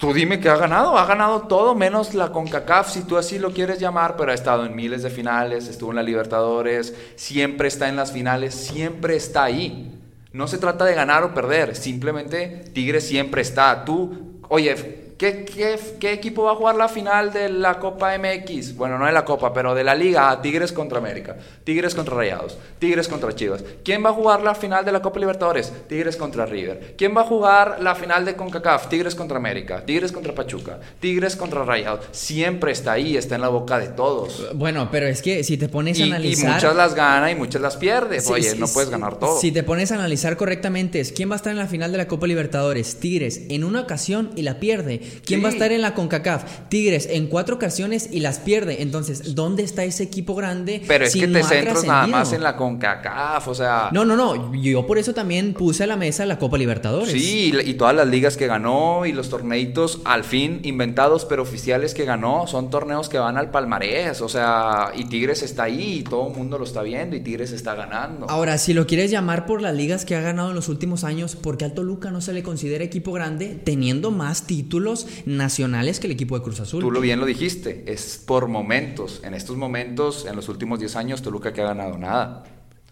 Tú 0.01 0.15
dime 0.15 0.41
que 0.41 0.49
ha 0.49 0.57
ganado, 0.57 0.97
ha 0.97 1.05
ganado 1.05 1.43
todo 1.43 1.75
menos 1.75 2.15
la 2.15 2.33
CONCACAF, 2.33 2.91
si 2.91 3.03
tú 3.03 3.19
así 3.19 3.39
lo 3.39 3.53
quieres 3.53 3.79
llamar, 3.79 4.17
pero 4.17 4.33
ha 4.33 4.35
estado 4.35 4.65
en 4.65 4.75
miles 4.75 5.03
de 5.03 5.11
finales, 5.11 5.69
estuvo 5.69 5.91
en 5.91 5.97
la 5.97 6.03
Libertadores, 6.03 6.95
siempre 7.17 7.69
está 7.69 7.87
en 7.87 7.97
las 7.97 8.11
finales, 8.11 8.55
siempre 8.55 9.15
está 9.15 9.45
ahí. 9.45 10.01
No 10.33 10.49
se 10.49 10.57
trata 10.57 10.87
de 10.87 10.95
ganar 10.95 11.23
o 11.23 11.35
perder, 11.35 11.77
simplemente 11.77 12.65
Tigres 12.73 13.07
siempre 13.07 13.43
está. 13.43 13.85
Tú, 13.85 14.41
oye, 14.49 15.10
¿qué, 15.21 15.45
qué, 15.45 15.79
qué 16.01 16.13
equipo 16.15 16.45
va 16.45 16.53
a 16.53 16.55
jugar 16.55 16.77
la 16.77 16.89
final 16.89 17.31
de 17.31 17.51
la 17.51 17.79
Copa 17.79 18.17
MX? 18.17 18.75
Bueno, 18.75 18.99
no 18.99 19.05
de 19.05 19.13
la 19.13 19.27
Copa, 19.27 19.53
pero 19.53 19.75
de 19.75 19.85
la 19.85 19.95
Liga, 19.95 20.41
Tigres 20.41 20.73
contra 20.73 20.97
América, 20.97 21.37
Tigres 21.63 21.95
contra 21.95 22.15
Rayados, 22.15 22.57
Tigres 22.79 23.07
contra 23.07 23.35
Chivas. 23.35 23.63
¿Quién 23.85 24.03
va 24.03 24.09
a 24.09 24.13
jugar 24.15 24.41
la 24.43 24.55
final 24.55 24.83
de 24.83 24.93
la 24.93 25.03
Copa 25.03 25.21
Libertadores? 25.21 25.71
Tigres 25.89 26.17
contra 26.17 26.47
River. 26.47 26.95
¿Quién 26.97 27.15
va 27.15 27.21
a 27.21 27.25
jugar 27.25 27.83
la 27.83 27.95
final 27.95 28.25
de 28.25 28.35
CONCACAF? 28.35 28.89
Tigres 28.89 29.15
contra 29.15 29.37
América, 29.37 29.85
Tigres 29.85 30.11
contra 30.11 30.35
Pachuca, 30.35 30.81
Tigres 31.01 31.37
contra 31.37 31.65
Rayados. 31.67 32.07
Siempre 32.13 32.73
está 32.73 32.93
ahí, 32.93 33.19
está 33.19 33.35
en 33.35 33.43
la 33.43 33.49
boca 33.51 33.79
de 33.79 33.89
todos. 33.89 34.49
Bueno, 34.55 34.89
pero 34.91 35.07
es 35.07 35.21
que 35.21 35.45
si 35.45 35.59
te 35.59 35.69
pones 35.69 35.99
Y, 35.99 36.05
a 36.05 36.07
y 36.07 36.11
analizar... 36.13 36.55
muchas 36.55 36.75
las 36.75 36.95
gana 36.95 37.31
y 37.31 37.35
muchas 37.35 37.61
las 37.61 37.77
pierde. 37.77 38.21
Sí, 38.21 38.33
Oye, 38.33 38.51
sí, 38.53 38.59
no 38.59 38.67
sí. 38.67 38.73
puedes 38.73 38.89
ganar 38.89 39.19
todo. 39.19 39.39
Si 39.39 39.53
te 39.53 39.63
pones 39.65 39.93
a 39.93 39.97
analizar 39.97 40.39
correctamente, 40.39 40.99
es 40.99 41.13
quién 41.13 41.29
va 41.29 41.35
a 41.35 41.37
estar 41.37 41.53
en 41.53 41.59
la 41.59 41.67
final 41.67 41.93
de 41.93 41.99
la 41.99 42.09
Copa 42.09 42.27
Libertadores. 42.27 42.99
Tigres 43.01 43.43
en 43.51 43.65
una 43.65 43.83
ocasión 43.83 44.31
y 44.35 44.43
la 44.43 44.59
pierde. 44.61 45.10
¿Quién 45.25 45.41
Sí. 45.41 45.45
va 45.45 45.49
a 45.51 45.53
estar 45.53 45.73
en 45.73 45.83
la 45.83 45.95
CONCACAF? 45.95 46.69
Tigres 46.69 47.09
en 47.11 47.27
cuatro 47.29 47.57
ocasiones 47.57 48.09
y 48.13 48.21
las 48.21 48.39
pierde. 48.39 48.83
Entonces, 48.83 49.35
¿dónde 49.35 49.63
está 49.63 49.85
ese 49.85 50.03
equipo 50.05 50.35
grande? 50.35 50.83
Pero 50.87 51.05
es 51.05 51.13
si 51.13 51.21
que 51.21 51.27
no 51.27 51.39
te 51.39 51.45
centras 51.45 51.85
nada 51.85 52.07
más 52.07 52.33
en 52.33 52.43
la 52.43 52.57
CONCACAF, 52.57 53.49
o 53.49 53.55
sea... 53.55 53.89
No, 53.93 54.05
no, 54.05 54.17
no. 54.17 54.53
Yo 54.55 54.87
por 54.87 54.99
eso 54.99 55.13
también 55.15 55.55
puse 55.55 55.85
a 55.85 55.87
la 55.87 55.97
mesa 55.97 56.27
la 56.27 56.39
Copa 56.39 56.59
Libertadores. 56.59 57.11
Sí, 57.13 57.53
y, 57.55 57.71
y 57.71 57.75
todas 57.75 57.95
las 57.95 58.09
ligas 58.09 58.37
que 58.37 58.47
ganó 58.47 59.07
y 59.07 59.13
los 59.13 59.29
torneitos 59.29 60.01
al 60.05 60.25
fin 60.25 60.61
inventados 60.65 61.25
pero 61.25 61.43
oficiales 61.43 61.95
que 61.95 62.05
ganó 62.05 62.47
son 62.47 62.71
torneos 62.71 63.09
que 63.09 63.19
van 63.19 63.37
al 63.37 63.51
palmarés, 63.51 64.21
o 64.21 64.29
sea, 64.29 64.93
y 64.97 65.05
Tigres 65.05 65.43
está 65.43 65.65
ahí 65.65 65.99
y 65.99 66.03
todo 66.03 66.29
el 66.29 66.37
mundo 66.37 66.59
lo 66.59 66.65
está 66.65 66.83
viendo 66.83 67.17
y 67.17 67.21
Tigres 67.21 67.53
está 67.53 67.75
ganando. 67.75 68.29
Ahora, 68.29 68.59
si 68.59 68.73
lo 68.75 68.87
quieres 68.87 69.11
llamar 69.11 69.47
por 69.47 69.63
las 69.63 69.75
ligas 69.75 70.05
que 70.05 70.17
ha 70.17 70.21
ganado 70.21 70.51
en 70.51 70.55
los 70.57 70.69
últimos 70.69 71.05
años, 71.05 71.37
¿por 71.37 71.57
qué 71.57 71.65
al 71.65 71.75
Toluca 71.75 72.11
no 72.11 72.21
se 72.21 72.33
le 72.33 72.43
considera 72.43 72.85
equipo 72.85 73.13
grande 73.13 73.59
teniendo 73.63 74.11
más 74.11 74.47
títulos 74.47 75.00
nacionales 75.27 76.01
que 76.01 76.07
el 76.07 76.13
equipo 76.13 76.37
de 76.37 76.45
Cruz 76.45 76.61
Azul? 76.61 76.81
Tú 76.81 76.91
lo 76.91 77.01
bien 77.01 77.21
lo 77.21 77.27
dijiste, 77.27 77.85
es 77.87 78.23
por 78.25 78.49
momentos. 78.49 79.21
En 79.25 79.35
estos 79.35 79.57
momentos, 79.57 80.27
en 80.27 80.37
los 80.37 80.49
últimos 80.49 80.79
10 80.79 80.97
años, 80.97 81.23
Toluca 81.23 81.53
que 81.53 81.61
ha 81.61 81.67
ganado 81.67 81.99
nada. 81.99 82.45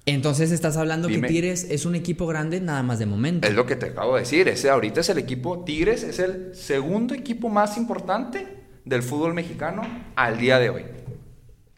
Entonces 0.07 0.53
estás 0.53 0.79
hablando 0.79 1.09
Dime. 1.09 1.29
que 1.29 1.35
Tigres 1.35 1.67
es 1.69 1.85
un 1.85 1.95
equipo 1.95 2.27
grande 2.27 2.61
nada 2.61 2.83
más 2.83 2.99
de 2.99 3.07
momento. 3.07 3.47
Es 3.47 3.55
lo 3.55 3.67
que 3.67 3.77
te 3.77 3.87
acabo 3.87 4.15
de 4.15 4.21
decir. 4.21 4.49
Ese 4.49 4.71
ahorita 4.71 5.01
es 5.01 5.09
el 5.11 5.19
equipo. 5.19 5.65
Tigres 5.65 6.03
es 6.03 6.19
el 6.19 6.55
segundo 6.55 7.15
equipo 7.15 7.51
más 7.51 7.77
importante 7.77 8.47
del 8.87 9.03
fútbol 9.03 9.35
mexicano 9.35 9.83
al 10.17 10.39
día 10.39 10.59
de 10.59 10.71
hoy. 10.71 10.85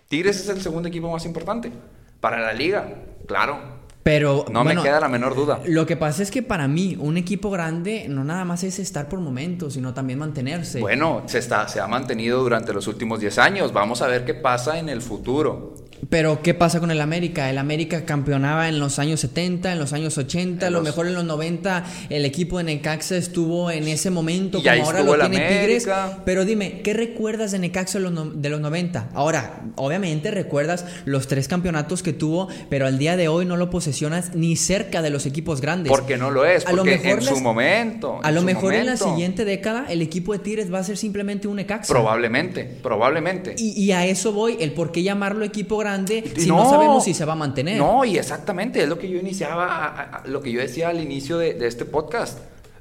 Tigres 0.08 0.38
es 0.40 0.48
el 0.48 0.60
segundo 0.60 0.88
equipo 0.88 1.10
más 1.10 1.24
importante 1.26 1.72
para 2.20 2.40
la 2.40 2.52
liga, 2.52 3.02
claro. 3.26 3.79
Pero 4.02 4.46
No 4.50 4.64
bueno, 4.64 4.80
me 4.80 4.88
queda 4.88 5.00
la 5.00 5.08
menor 5.08 5.34
duda. 5.34 5.60
Lo 5.66 5.84
que 5.86 5.96
pasa 5.96 6.22
es 6.22 6.30
que 6.30 6.42
para 6.42 6.66
mí 6.68 6.96
un 6.98 7.16
equipo 7.16 7.50
grande 7.50 8.06
no 8.08 8.24
nada 8.24 8.44
más 8.44 8.64
es 8.64 8.78
estar 8.78 9.08
por 9.08 9.20
momentos, 9.20 9.74
sino 9.74 9.92
también 9.92 10.18
mantenerse. 10.18 10.80
Bueno, 10.80 11.22
se, 11.26 11.38
está, 11.38 11.68
se 11.68 11.80
ha 11.80 11.86
mantenido 11.86 12.40
durante 12.42 12.72
los 12.72 12.86
últimos 12.86 13.20
10 13.20 13.38
años. 13.38 13.72
Vamos 13.72 14.00
a 14.00 14.06
ver 14.06 14.24
qué 14.24 14.34
pasa 14.34 14.78
en 14.78 14.88
el 14.88 15.02
futuro. 15.02 15.74
Pero 16.08 16.42
¿qué 16.42 16.54
pasa 16.54 16.80
con 16.80 16.90
el 16.90 17.00
América? 17.00 17.50
El 17.50 17.58
América 17.58 18.04
campeonaba 18.04 18.68
en 18.68 18.78
los 18.80 18.98
años 18.98 19.20
70, 19.20 19.72
en 19.72 19.78
los 19.78 19.92
años 19.92 20.16
80, 20.16 20.66
a 20.66 20.70
lo 20.70 20.80
mejor 20.80 21.06
en 21.06 21.14
los 21.14 21.24
90 21.24 21.84
el 22.08 22.24
equipo 22.24 22.58
de 22.58 22.64
Necaxa 22.64 23.16
estuvo 23.16 23.70
en 23.70 23.86
ese 23.86 24.10
momento 24.10 24.58
Y 24.58 24.62
como 24.62 24.84
ahora 24.84 25.02
lo 25.02 25.18
tiene 25.18 25.48
Tigres. 25.48 25.86
Pero 26.24 26.44
dime, 26.44 26.80
¿qué 26.82 26.94
recuerdas 26.94 27.52
de 27.52 27.58
Necaxa 27.58 27.98
de 27.98 28.04
los, 28.04 28.12
no- 28.12 28.30
de 28.30 28.48
los 28.48 28.60
90? 28.60 29.10
Ahora, 29.12 29.60
obviamente 29.76 30.30
recuerdas 30.30 30.86
los 31.04 31.28
tres 31.28 31.48
campeonatos 31.48 32.02
que 32.02 32.12
tuvo, 32.14 32.48
pero 32.70 32.86
al 32.86 32.98
día 32.98 33.16
de 33.18 33.28
hoy 33.28 33.44
no 33.44 33.56
lo 33.58 33.68
posesionas 33.68 34.34
ni 34.34 34.56
cerca 34.56 35.02
de 35.02 35.10
los 35.10 35.26
equipos 35.26 35.60
grandes. 35.60 35.90
Porque 35.92 36.16
no 36.16 36.30
lo 36.30 36.46
es, 36.46 36.66
A 36.66 36.70
lo 36.72 36.78
porque 36.78 36.92
mejor 36.98 37.18
en 37.18 37.24
las- 37.26 37.34
su 37.36 37.40
momento. 37.42 38.20
A 38.22 38.30
lo 38.30 38.40
mejor 38.42 38.72
en 38.74 38.86
la 38.86 38.96
siguiente 38.96 39.44
década 39.44 39.84
el 39.90 40.00
equipo 40.00 40.32
de 40.32 40.38
Tigres 40.38 40.72
va 40.72 40.78
a 40.78 40.84
ser 40.84 40.96
simplemente 40.96 41.46
un 41.46 41.56
Necaxa. 41.56 41.92
Probablemente, 41.92 42.64
probablemente. 42.82 43.54
Y, 43.58 43.72
y 43.80 43.92
a 43.92 44.06
eso 44.06 44.32
voy, 44.32 44.56
el 44.60 44.72
por 44.72 44.92
qué 44.92 45.02
llamarlo 45.02 45.44
equipo 45.44 45.76
grande 45.76 45.89
Y 46.36 46.40
si 46.42 46.48
no, 46.48 46.68
sabemos 46.68 47.04
si 47.04 47.14
se 47.14 47.24
va 47.24 47.32
a 47.32 47.36
mantener. 47.36 47.78
No, 47.78 48.04
y 48.04 48.18
exactamente, 48.18 48.82
es 48.82 48.88
lo 48.88 48.98
que 48.98 49.08
yo 49.08 49.18
iniciaba, 49.18 49.66
a- 49.66 50.02
a- 50.18 50.26
lo 50.26 50.40
que 50.40 50.52
yo 50.52 50.60
decía 50.60 50.88
al 50.88 51.00
inicio 51.00 51.38
de, 51.38 51.54
de 51.54 51.66
este 51.66 51.84
podcast. 51.84 52.38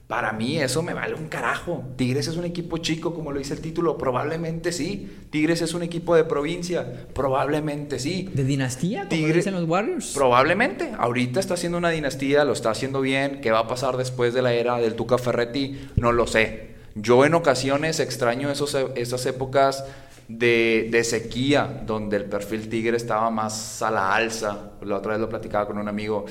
Para 0.08 0.32
mí 0.34 0.58
eso 0.58 0.82
me 0.82 0.96
vale 0.96 1.13
un 1.13 1.28
carajo. 1.28 1.84
Tigres 1.96 2.28
es 2.28 2.36
un 2.36 2.44
equipo 2.44 2.80
chico, 2.80 3.13
como 3.13 3.32
lo 3.32 3.38
dice 3.38 3.54
el 3.54 3.62
título, 3.62 3.96
probablemente 3.96 4.72
sí. 4.72 5.08
Tigres 5.30 5.62
es 5.62 5.75
un 5.75 5.84
equipo 5.84 6.16
de 6.16 6.24
provincia, 6.24 7.06
probablemente 7.13 8.00
sí. 8.00 8.28
¿De 8.34 8.44
dinastía? 8.44 9.01
Como 9.01 9.12
Tigre- 9.12 9.34
dicen 9.36 9.54
los 9.54 9.70
Warriors. 9.70 10.13
Probablemente. 10.16 10.94
Ahorita 10.98 11.39
está 11.39 11.54
haciendo 11.54 11.78
una 11.78 11.92
dinastía, 11.92 12.44
lo 12.44 12.54
está 12.54 12.72
haciendo 12.72 13.01
bien. 13.01 13.39
¿Qué 13.42 13.51
va 13.51 13.60
a 13.60 13.68
pasar 13.68 13.98
después 13.98 14.34
de 14.34 14.42
la 14.42 14.51
era 14.54 14.78
del 14.80 14.96
Tuca 14.96 15.20
Ferretti? 15.20 15.80
No 15.96 16.12
lo 16.12 16.25
sé. 16.25 16.70
Yo 16.96 17.24
en 17.24 17.36
ocasiones 17.36 18.00
extraño 18.00 18.50
esos, 18.50 18.75
esas 18.96 19.24
épocas 19.28 19.86
de, 20.29 20.88
de 20.91 21.03
sequía, 21.03 21.81
donde 21.86 22.15
el 22.15 22.25
perfil 22.25 22.69
tigre 22.69 22.95
estaba 22.95 23.29
más 23.31 23.81
a 23.81 23.91
la 23.91 24.15
alza. 24.15 24.71
La 24.81 24.98
otra 24.98 25.13
vez 25.13 25.21
lo 25.21 25.27
platicaba 25.27 25.67
con 25.67 25.77
un 25.77 25.89
amigo. 25.89 26.25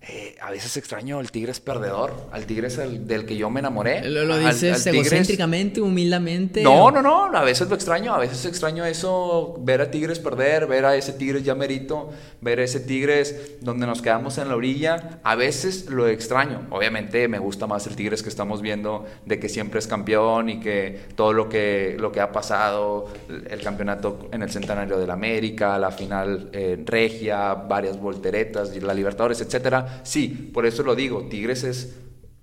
Eh, 0.00 0.36
a 0.40 0.50
veces 0.52 0.76
extraño 0.76 1.18
al 1.18 1.30
Tigres 1.30 1.58
perdedor, 1.60 2.14
al 2.30 2.46
Tigres 2.46 2.78
el- 2.78 3.06
del 3.06 3.26
que 3.26 3.36
yo 3.36 3.50
me 3.50 3.60
enamoré. 3.60 4.08
Lo, 4.08 4.24
lo 4.24 4.34
Al- 4.34 4.46
dices 4.46 4.86
al 4.86 4.92
Tigres- 4.92 5.06
egocéntricamente, 5.12 5.80
humildemente. 5.80 6.62
No, 6.62 6.84
o- 6.84 6.90
no, 6.90 7.02
no, 7.02 7.36
a 7.36 7.42
veces 7.44 7.68
lo 7.68 7.74
extraño, 7.74 8.14
a 8.14 8.18
veces 8.18 8.44
extraño 8.46 8.84
eso, 8.84 9.56
ver 9.60 9.80
a 9.80 9.90
Tigres 9.90 10.18
perder, 10.20 10.66
ver 10.66 10.84
a 10.86 10.94
ese 10.96 11.12
Tigres 11.12 11.42
ya 11.42 11.54
merito, 11.54 12.10
ver 12.40 12.60
a 12.60 12.64
ese 12.64 12.80
Tigres 12.80 13.56
donde 13.60 13.86
nos 13.86 14.00
quedamos 14.00 14.38
en 14.38 14.48
la 14.48 14.56
orilla, 14.56 15.18
a 15.24 15.34
veces 15.34 15.86
lo 15.90 16.06
extraño. 16.08 16.66
Obviamente 16.70 17.26
me 17.28 17.38
gusta 17.40 17.66
más 17.66 17.86
el 17.88 17.96
Tigres 17.96 18.22
que 18.22 18.28
estamos 18.28 18.62
viendo 18.62 19.04
de 19.26 19.40
que 19.40 19.48
siempre 19.48 19.80
es 19.80 19.88
campeón 19.88 20.48
y 20.48 20.60
que 20.60 21.00
todo 21.16 21.32
lo 21.32 21.48
que, 21.48 21.96
lo 21.98 22.12
que 22.12 22.20
ha 22.20 22.30
pasado, 22.30 23.08
el 23.50 23.60
campeonato 23.62 24.28
en 24.32 24.42
el 24.42 24.50
centenario 24.50 24.96
del 24.98 25.10
América, 25.10 25.76
la 25.78 25.90
final 25.90 26.50
en 26.52 26.86
Regia, 26.86 27.54
varias 27.54 27.98
volteretas, 28.00 28.74
la 28.80 28.94
Libertadores, 28.94 29.40
etcétera. 29.40 29.86
Sí, 30.02 30.50
por 30.52 30.66
eso 30.66 30.82
lo 30.82 30.94
digo, 30.94 31.24
Tigres 31.28 31.64
es 31.64 31.96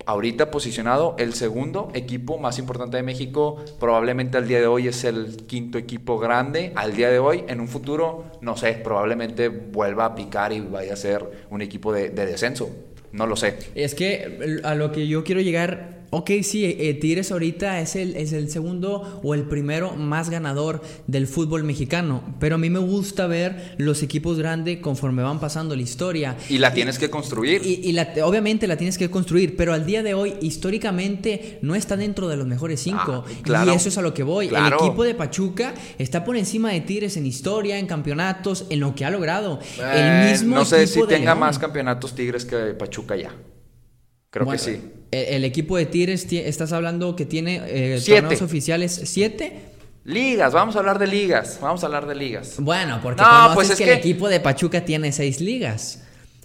ahorita 0.06 0.52
posicionado 0.52 1.16
el 1.18 1.34
segundo 1.34 1.90
equipo 1.94 2.38
más 2.38 2.60
importante 2.60 2.98
de 2.98 3.04
México. 3.04 3.64
Probablemente 3.80 4.38
al 4.38 4.48
día 4.48 4.60
de 4.60 4.68
hoy 4.68 4.88
es 4.88 5.04
el 5.04 5.38
quinto 5.48 5.78
equipo 5.78 6.20
grande. 6.20 6.72
Al 6.76 6.96
día 6.96 7.10
de 7.10 7.20
hoy, 7.20 7.44
en 7.48 7.60
un 7.60 7.68
futuro, 7.68 8.26
no 8.42 8.56
sé, 8.56 8.74
probablemente 8.74 9.50
vuelva 9.50 10.06
a 10.06 10.16
picar 10.16 10.54
y 10.54 10.62
vaya 10.62 10.94
a 10.94 10.98
ser 10.98 11.46
un 11.50 11.62
equipo 11.62 11.92
de, 11.92 12.10
de 12.10 12.26
descenso. 12.26 12.70
No 13.12 13.26
lo 13.26 13.36
sé. 13.36 13.58
Es 13.76 13.96
que 13.96 14.60
a 14.64 14.76
lo 14.76 14.92
que 14.92 15.08
yo 15.08 15.24
quiero 15.24 15.42
llegar, 15.42 16.05
ok, 16.10 16.32
sí, 16.44 16.66
eh, 16.66 16.94
Tigres 16.96 17.32
ahorita 17.32 17.80
es 17.82 17.96
el, 17.96 18.16
es 18.16 18.34
el 18.34 18.50
segundo 18.50 19.20
o 19.24 19.34
el 19.34 19.44
primero 19.44 19.92
más 19.96 20.30
ganador 20.30 20.82
del 21.08 21.28
fútbol 21.28 21.64
mexicano, 21.64 22.24
pero 22.40 22.56
a 22.56 22.58
mí 22.58 22.70
me 22.70 22.80
gusta 22.80 23.28
ver 23.28 23.76
los 23.78 24.04
equipos 24.04 24.38
grandes 24.38 24.80
conforme 24.80 25.24
van 25.24 25.40
pasando 25.40 25.76
la 25.76 25.82
historia. 25.82 26.38
Y 26.50 26.58
la 26.58 26.74
tienes 26.74 26.98
que 27.00 27.10
construir. 27.10 27.62
Y, 27.66 27.82
y 27.84 27.92
la- 27.94 28.14
obviamente 28.24 28.68
la 28.68 28.78
tienes 28.78 28.98
que 28.98 29.10
construir, 29.10 29.56
pero 29.56 29.74
al 29.74 29.86
día 29.86 30.04
de 30.04 30.14
hoy 30.14 30.34
históricamente 30.42 31.60
no 31.62 31.76
está 31.76 31.96
dentro 31.98 32.28
de 32.28 32.38
los 32.38 32.48
mejores 32.48 32.80
cinco. 32.82 33.24
Ah, 33.28 33.32
claro. 33.44 33.72
Y 33.72 33.76
eso 33.76 33.90
es 33.90 33.98
a 33.98 34.02
lo 34.02 34.14
que 34.14 34.24
voy. 34.24 34.48
Claro. 34.50 34.78
El 34.80 34.86
equipo 34.86 35.04
de 35.04 35.16
Pachuca 35.16 35.74
está 35.98 36.24
por 36.24 36.38
encima 36.38 36.72
de 36.72 36.82
Tigres 36.82 37.18
en 37.18 37.26
historia, 37.26 37.78
en 37.80 37.88
campeonatos, 37.88 38.66
en 38.70 38.80
lo 38.80 38.96
que 38.96 39.06
ha 39.06 39.10
logrado. 39.10 39.60
Eh, 39.80 40.24
el 40.26 40.32
mismo 40.32 40.56
no 40.56 40.66
sé 40.66 40.86
si 40.88 41.00
tenga 41.08 41.32
León. 41.32 41.40
más 41.40 41.60
campeonatos 41.60 42.14
Tigres 42.16 42.46
que 42.46 42.56
Pachuca 42.74 43.16
ya. 43.16 43.32
Creo 44.36 44.44
Bueno, 44.46 44.62
que 44.62 44.72
sí. 44.74 44.82
El, 45.12 45.36
el 45.36 45.44
equipo 45.46 45.78
de 45.78 45.86
Tigres, 45.86 46.28
ti- 46.28 46.40
estás 46.40 46.74
hablando 46.74 47.16
que 47.16 47.26
tiene 47.26 47.62
eh, 47.68 48.00
Siete. 48.02 48.20
torneos 48.24 48.42
oficiales 48.42 49.02
siete. 49.06 49.62
Ligas, 50.04 50.52
vamos 50.52 50.76
a 50.76 50.80
hablar 50.80 51.00
de 51.00 51.08
ligas. 51.08 51.58
Vamos 51.62 51.84
a 51.84 51.86
hablar 51.86 52.06
de 52.06 52.16
ligas. 52.16 52.56
Bueno, 52.60 53.00
porque 53.02 53.22
No, 53.22 53.52
pues 53.54 53.70
es 53.70 53.78
que, 53.78 53.86
que- 53.86 53.94
el 53.94 53.98
equipo 54.00 54.28
de 54.28 54.42
Pachuca 54.42 54.84
tiene 54.84 55.14
seis 55.14 55.40
ligas. 55.40 56.02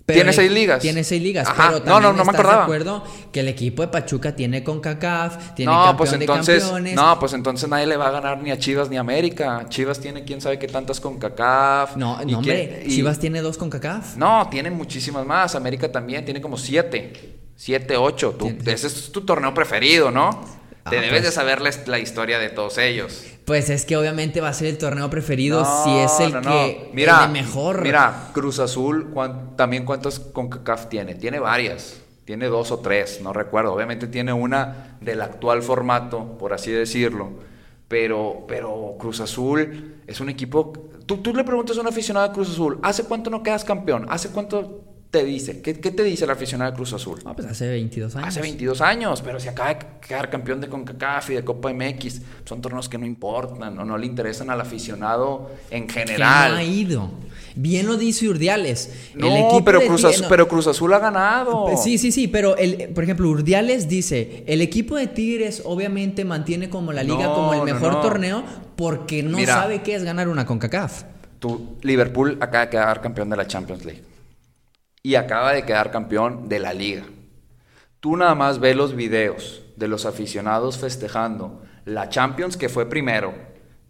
¿Tiene 0.07 0.33
seis 0.33 0.53
ligas? 0.53 0.81
Tiene 0.81 1.03
seis 1.03 1.21
ligas, 1.21 1.49
Ajá. 1.49 1.67
pero 1.67 1.79
No, 1.81 1.85
también 1.85 2.03
no, 2.03 2.19
no 2.19 2.25
me 2.25 2.31
acordaba. 2.31 2.57
de 2.59 2.63
acuerdo 2.63 3.05
que 3.33 3.41
el 3.41 3.49
equipo 3.49 3.83
de 3.83 3.89
Pachuca 3.89 4.37
tiene 4.37 4.63
CONCACAF, 4.63 5.55
tiene 5.57 5.73
no, 5.73 5.79
campeón 5.79 5.97
pues 5.97 6.11
de 6.13 6.17
entonces, 6.19 6.63
campeones. 6.63 6.95
no, 6.95 7.19
pues 7.19 7.33
entonces 7.33 7.69
nadie 7.69 7.87
le 7.87 7.97
va 7.97 8.07
a 8.07 8.11
ganar 8.13 8.41
ni 8.41 8.53
a 8.53 8.59
Chivas 8.59 8.89
ni 8.89 8.99
a 8.99 9.01
América. 9.01 9.67
Chivas 9.69 9.99
tiene 9.99 10.23
quién 10.25 10.41
sabe 10.41 10.61
qué 10.61 10.69
tantas 10.69 11.01
con 11.01 11.19
CACAF. 11.19 11.97
No, 11.97 12.25
no, 12.25 12.39
hombre, 12.39 12.85
Chivas 12.89 13.19
tiene 13.19 13.41
dos 13.41 13.59
CONCACAF. 13.59 14.17
No, 14.17 14.47
tiene 14.49 14.71
muchísimas 14.71 15.27
más. 15.27 15.57
América 15.57 15.91
también 15.91 16.25
tiene 16.25 16.41
como 16.41 16.57
siete. 16.57 17.13
Siete, 17.62 17.99
ocho. 17.99 18.31
Tú- 18.38 18.47
Tiene- 18.47 18.73
ese 18.73 18.87
es 18.87 19.12
tu 19.12 19.21
torneo 19.21 19.52
preferido, 19.52 20.11
¿no? 20.11 20.31
Te 20.88 20.97
Ah, 20.97 21.00
debes 21.02 21.11
pues. 21.11 21.23
de 21.25 21.31
saber 21.31 21.61
la, 21.61 21.71
la 21.88 21.99
historia 21.99 22.38
de 22.38 22.49
todos 22.49 22.79
ellos. 22.79 23.23
Pues 23.45 23.69
es 23.69 23.85
que 23.85 23.99
obviamente 23.99 24.40
va 24.40 24.49
a 24.49 24.55
ser 24.55 24.69
el 24.69 24.79
torneo 24.79 25.11
preferido 25.11 25.61
No, 25.62 25.85
si 25.85 25.90
es 25.99 26.21
el 26.21 26.33
no, 26.33 26.40
no. 26.40 26.50
que 26.50 26.88
Mira, 26.95 27.26
el 27.26 27.33
mejor. 27.33 27.83
Mira, 27.83 28.31
Cruz 28.33 28.61
Azul, 28.61 29.11
¿cuán- 29.12 29.57
también 29.59 29.85
cuántas 29.85 30.19
con 30.21 30.49
CACAF 30.49 30.88
tiene? 30.88 31.14
Tiene 31.17 31.38
varias. 31.38 32.00
Tiene 32.25 32.47
dos 32.47 32.71
o 32.71 32.79
tres, 32.79 33.21
no 33.23 33.35
recuerdo. 33.35 33.75
Obviamente 33.75 34.07
tiene 34.07 34.33
una 34.33 34.97
del 35.02 35.21
actual 35.21 35.62
formato, 35.62 36.38
por 36.38 36.55
así 36.55 36.71
decirlo. 36.71 37.29
Pero, 37.88 38.47
pero 38.49 38.95
Cruz 38.99 39.21
Azul 39.21 39.97
es 40.07 40.19
un 40.21 40.31
equipo. 40.31 40.73
Tú, 41.05 41.19
tú 41.19 41.35
le 41.35 41.45
preguntas 41.45 41.76
a 41.76 41.83
un 41.83 41.88
aficionado 41.88 42.26
de 42.29 42.33
Cruz 42.33 42.49
Azul, 42.49 42.79
¿hace 42.83 43.05
cuánto 43.05 43.29
no 43.29 43.43
quedas 43.43 43.64
campeón? 43.64 44.07
¿Hace 44.09 44.31
cuánto 44.31 44.85
te 45.11 45.25
dice? 45.25 45.61
¿Qué, 45.61 45.75
qué 45.81 45.90
te 45.90 46.05
dice 46.05 46.25
el 46.25 46.31
aficionado 46.31 46.71
de 46.71 46.76
Cruz 46.76 46.93
Azul? 46.93 47.19
No, 47.25 47.35
pues 47.35 47.49
hace 47.49 47.69
22 47.69 48.14
años. 48.14 48.29
Hace 48.29 48.40
22 48.43 48.81
años, 48.81 49.23
pero 49.23 49.40
se 49.40 49.49
acaba 49.49 49.71
de 49.75 49.79
quedar 50.07 50.31
campeón 50.31 50.61
de 50.61 50.69
CONCACAF 50.69 51.31
y 51.31 51.35
de 51.35 51.45
Copa 51.45 51.73
MX. 51.73 52.21
Son 52.45 52.61
torneos 52.61 52.88
que 52.88 52.97
no 52.97 53.07
importan 53.07 53.76
o 53.79 53.85
no 53.85 53.99
le 53.99 54.07
interesan 54.07 54.50
al 54.50 54.61
aficionado 54.61 55.50
en 55.71 55.88
general. 55.88 56.52
no 56.52 56.59
ha 56.59 56.62
ido. 56.62 57.11
Bien 57.57 57.87
lo 57.88 57.97
dice 57.97 58.29
Urdiales. 58.29 59.11
El 59.17 59.25
equipo 59.25 59.64
pero 59.64 59.81
Cruz, 59.81 60.05
Azul, 60.05 60.23
no, 60.23 60.29
pero 60.29 60.47
Cruz 60.47 60.69
Azul 60.69 60.95
ha 60.95 61.00
ganado. 61.00 61.64
Pues 61.64 61.83
Sí, 61.83 61.99
sí, 61.99 62.12
sí, 62.12 62.29
pero 62.29 62.57
el, 62.57 62.90
por 62.95 63.02
ejemplo, 63.02 63.29
Urdiales 63.29 63.88
dice, 63.88 64.45
el 64.47 64.61
equipo 64.61 64.95
de 64.95 65.09
Tigres 65.09 65.62
obviamente 65.64 66.25
mantiene 66.25 66.71
como 66.71 66.93
la 66.93 67.02
liga 67.02 67.25
No, 67.25 67.35
como 67.35 67.55
el 67.55 67.62
mejor 67.62 67.95
no. 67.95 68.00
torneo 68.00 68.45
porque 68.76 69.25
no 69.25 69.38
Mira. 69.38 69.55
sabe 69.55 69.83
qué 69.83 69.97
es 69.97 70.05
ganar 70.05 70.29
una 70.29 70.47
CONCACAF. 70.47 71.02
Tu 71.40 71.76
Liverpool 71.83 72.38
acaba 72.40 72.67
de 72.67 72.71
quedar 72.71 73.00
campeón 73.00 73.29
de 73.31 73.37
la 73.37 73.47
Champions 73.49 73.85
League. 73.85 74.02
Y 75.02 75.14
acaba 75.14 75.52
de 75.52 75.64
quedar 75.64 75.90
campeón 75.90 76.49
de 76.49 76.59
la 76.59 76.75
liga. 76.75 77.04
Tú 78.00 78.16
nada 78.16 78.35
más 78.35 78.61
ves 78.61 78.76
los 78.76 78.95
videos 78.95 79.62
de 79.76 79.88
los 79.88 80.07
aficionados 80.07 80.78
festejando 80.78 81.62
la 81.85 82.09
Champions 82.09 82.57
que 82.57 82.69
fue 82.69 82.88
primero 82.88 83.35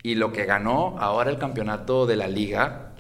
y 0.03 0.15
lo 0.15 0.33
que 0.33 0.47
ganó 0.47 0.99
ahora 0.99 1.31
el 1.31 1.39
campeonato 1.39 2.07
de 2.07 2.17
la 2.17 2.29
liga. 2.29 2.95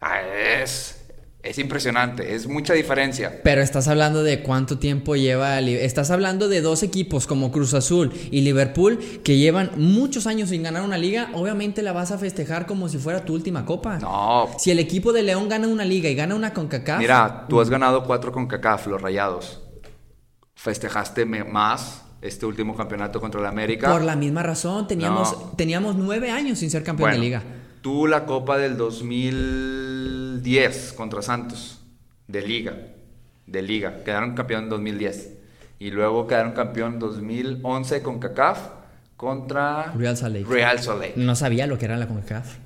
Ah, 0.00 0.20
Es, 0.22 1.01
es 1.42 1.58
impresionante, 1.58 2.34
es 2.36 2.46
mucha 2.46 2.72
diferencia. 2.72 3.40
Pero 3.42 3.62
estás 3.62 3.88
hablando 3.88 4.22
de 4.22 4.42
cuánto 4.42 4.78
tiempo 4.78 5.16
lleva. 5.16 5.58
Estás 5.58 6.12
hablando 6.12 6.48
de 6.48 6.60
dos 6.60 6.84
equipos 6.84 7.26
como 7.26 7.50
Cruz 7.50 7.74
Azul 7.74 8.12
y 8.30 8.42
Liverpool 8.42 8.98
que 9.24 9.36
llevan 9.38 9.72
muchos 9.76 10.28
años 10.28 10.50
sin 10.50 10.62
ganar 10.62 10.82
una 10.82 10.98
liga. 10.98 11.30
Obviamente 11.34 11.82
la 11.82 11.92
vas 11.92 12.12
a 12.12 12.18
festejar 12.18 12.66
como 12.66 12.88
si 12.88 12.98
fuera 12.98 13.24
tu 13.24 13.34
última 13.34 13.64
copa. 13.66 13.98
No, 13.98 14.50
Si 14.56 14.70
el 14.70 14.78
equipo 14.78 15.12
de 15.12 15.22
León 15.24 15.48
gana 15.48 15.66
una 15.66 15.84
liga 15.84 16.08
y 16.08 16.14
gana 16.14 16.36
una 16.36 16.52
CONCACAF. 16.54 17.00
Mira, 17.00 17.46
tú 17.48 17.60
has 17.60 17.68
ganado 17.68 18.04
cuatro 18.04 18.30
con 18.30 18.46
CACAF, 18.46 18.86
los 18.86 19.02
rayados. 19.02 19.62
Festejaste 20.54 21.24
más 21.24 22.04
este 22.20 22.46
último 22.46 22.76
campeonato 22.76 23.20
contra 23.20 23.40
el 23.40 23.46
América. 23.46 23.90
Por 23.90 24.04
la 24.04 24.14
misma 24.14 24.44
razón, 24.44 24.86
teníamos, 24.86 25.32
No. 25.32 25.54
teníamos 25.56 25.96
nueve 25.96 26.30
años 26.30 26.60
sin 26.60 26.70
ser 26.70 26.84
campeón 26.84 27.08
Bueno, 27.10 27.20
de 27.20 27.26
liga. 27.28 27.42
Tú 27.80 28.06
la 28.06 28.26
Copa 28.26 28.58
del 28.58 28.76
2010 30.32 30.94
contra 30.94 31.22
Santos, 31.22 31.80
de 32.26 32.42
Liga. 32.42 32.74
De 33.46 33.62
Liga. 33.62 34.02
Quedaron 34.04 34.34
campeón 34.34 34.64
en 34.64 34.70
2010. 34.70 35.38
Y 35.78 35.90
luego 35.90 36.26
quedaron 36.26 36.52
campeón 36.52 36.94
en 36.94 36.98
2011 37.00 38.02
con 38.02 38.18
CACAF 38.18 38.58
contra 39.16 39.92
Real 39.92 40.16
Salt 40.16 40.36
Lake. 40.36 40.46
Real 40.48 40.78
Salt 40.78 41.00
Lake. 41.00 41.14
No 41.16 41.34
sabía 41.36 41.66
lo 41.66 41.78
que 41.78 41.84
era 41.84 41.96
la 41.96 42.08
CONCACAF. 42.08 42.56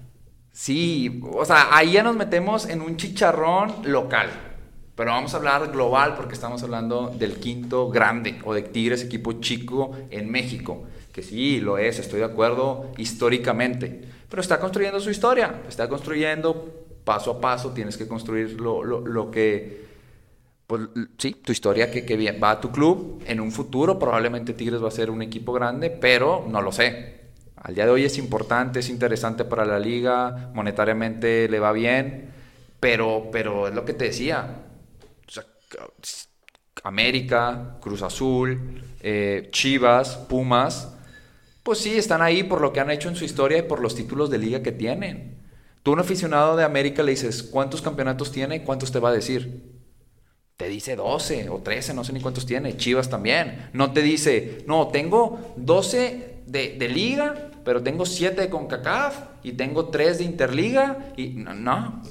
Sí, 0.53 1.21
o 1.33 1.45
sea, 1.45 1.69
ahí 1.77 1.93
ya 1.93 2.03
nos 2.03 2.17
metemos 2.17 2.67
en 2.69 2.81
un 2.81 2.97
chicharrón 2.97 3.73
local. 3.85 4.31
Pero 4.95 5.11
vamos 5.11 5.35
a 5.35 5.37
hablar 5.37 5.71
global 5.71 6.15
porque 6.17 6.33
estamos 6.33 6.63
hablando 6.63 7.15
del 7.19 7.35
quinto 7.35 7.91
grande 7.91 8.39
o 8.45 8.55
de 8.55 8.63
Tigres, 8.63 9.03
equipo 9.03 9.35
chico 9.35 9.95
en 10.11 10.31
México. 10.31 10.85
Que 11.13 11.23
sí, 11.23 11.61
lo 11.61 11.77
es, 11.77 11.99
estoy 11.99 12.21
de 12.21 12.27
acuerdo 12.27 12.91
históricamente. 12.97 14.09
Pero 14.31 14.41
está 14.41 14.59
construyendo 14.59 14.99
su 15.01 15.11
historia, 15.11 15.63
está 15.69 15.89
construyendo 15.89 16.86
paso 17.07 17.33
a 17.33 17.41
paso, 17.41 17.73
tienes 17.73 17.97
que 17.99 18.09
construir 18.09 18.61
lo, 18.61 18.85
lo- 18.85 19.03
lo 19.07 19.31
que, 19.33 19.87
pues 20.67 20.83
sí, 21.19 21.33
tu 21.45 21.53
historia 21.53 21.91
que, 21.91 22.05
que 22.07 22.17
va 22.41 22.53
a 22.53 22.61
tu 22.61 22.71
club. 22.73 23.23
En 23.27 23.41
un 23.41 23.53
futuro 23.53 23.99
probablemente 23.99 24.55
Tigres 24.55 24.83
va 24.83 24.89
a 24.89 24.91
ser 24.91 25.11
un 25.11 25.23
equipo 25.23 25.53
grande, 25.53 25.91
pero 25.91 26.47
no 26.49 26.63
lo 26.63 26.73
sé. 26.73 27.15
Al 27.57 27.75
día 27.75 27.87
de 27.87 27.93
hoy 27.93 28.05
es 28.05 28.19
importante, 28.19 28.81
es 28.81 28.89
interesante 28.91 29.45
para 29.45 29.65
la 29.67 29.79
liga, 29.79 30.51
monetariamente 30.55 31.49
le 31.49 31.61
va 31.61 31.73
bien, 31.73 32.31
pero, 32.81 33.29
pero 33.33 33.69
es 33.69 33.75
lo 33.75 33.85
que 33.85 33.95
te 33.95 34.07
decía. 34.07 34.63
América, 36.85 37.77
Cruz 37.81 38.03
Azul, 38.03 38.83
eh, 39.01 39.49
Chivas, 39.51 40.17
Pumas, 40.29 40.93
pues 41.63 41.79
sí, 41.81 41.97
están 41.99 42.23
ahí 42.23 42.45
por 42.45 42.61
lo 42.61 42.73
que 42.73 42.81
han 42.81 42.91
hecho 42.91 43.09
en 43.09 43.17
su 43.17 43.25
historia 43.25 43.59
y 43.59 43.63
por 43.63 43.81
los 43.81 43.95
títulos 43.97 44.31
de 44.31 44.39
liga 44.39 44.63
que 44.63 44.73
tienen. 44.73 45.36
Tú, 45.87 45.93
un 45.93 46.01
aficionado 46.01 46.57
de 46.57 46.65
América, 46.65 47.05
le 47.05 47.13
dices, 47.13 47.45
¿cuántos 47.45 47.81
campeonatos 47.81 48.33
tiene? 48.33 48.65
¿Cuántos 48.65 48.91
te 48.91 48.99
va 48.99 49.11
a 49.11 49.13
decir? 49.13 49.63
Te 50.57 50.69
dice 50.69 50.97
12 50.97 51.49
o 51.49 51.59
13, 51.63 51.95
no 51.95 52.03
sé 52.03 52.13
ni 52.13 52.21
cuántos 52.21 52.45
tiene. 52.45 52.77
Chivas 52.77 53.09
también. 53.09 53.71
No 53.73 53.93
te 53.93 54.03
dice, 54.03 54.65
no, 54.67 54.89
tengo 54.89 55.55
12 55.55 56.43
de, 56.45 56.77
de 56.77 56.89
liga, 56.89 57.53
pero 57.65 57.85
tengo 57.85 58.05
7 58.05 58.41
de 58.41 58.51
CONCACAF 58.51 59.17
y 59.45 59.53
tengo 59.53 59.87
3 59.91 60.19
de 60.19 60.25
Interliga. 60.25 61.13
Y 61.17 61.29
no, 61.29 61.55
no. 61.55 62.03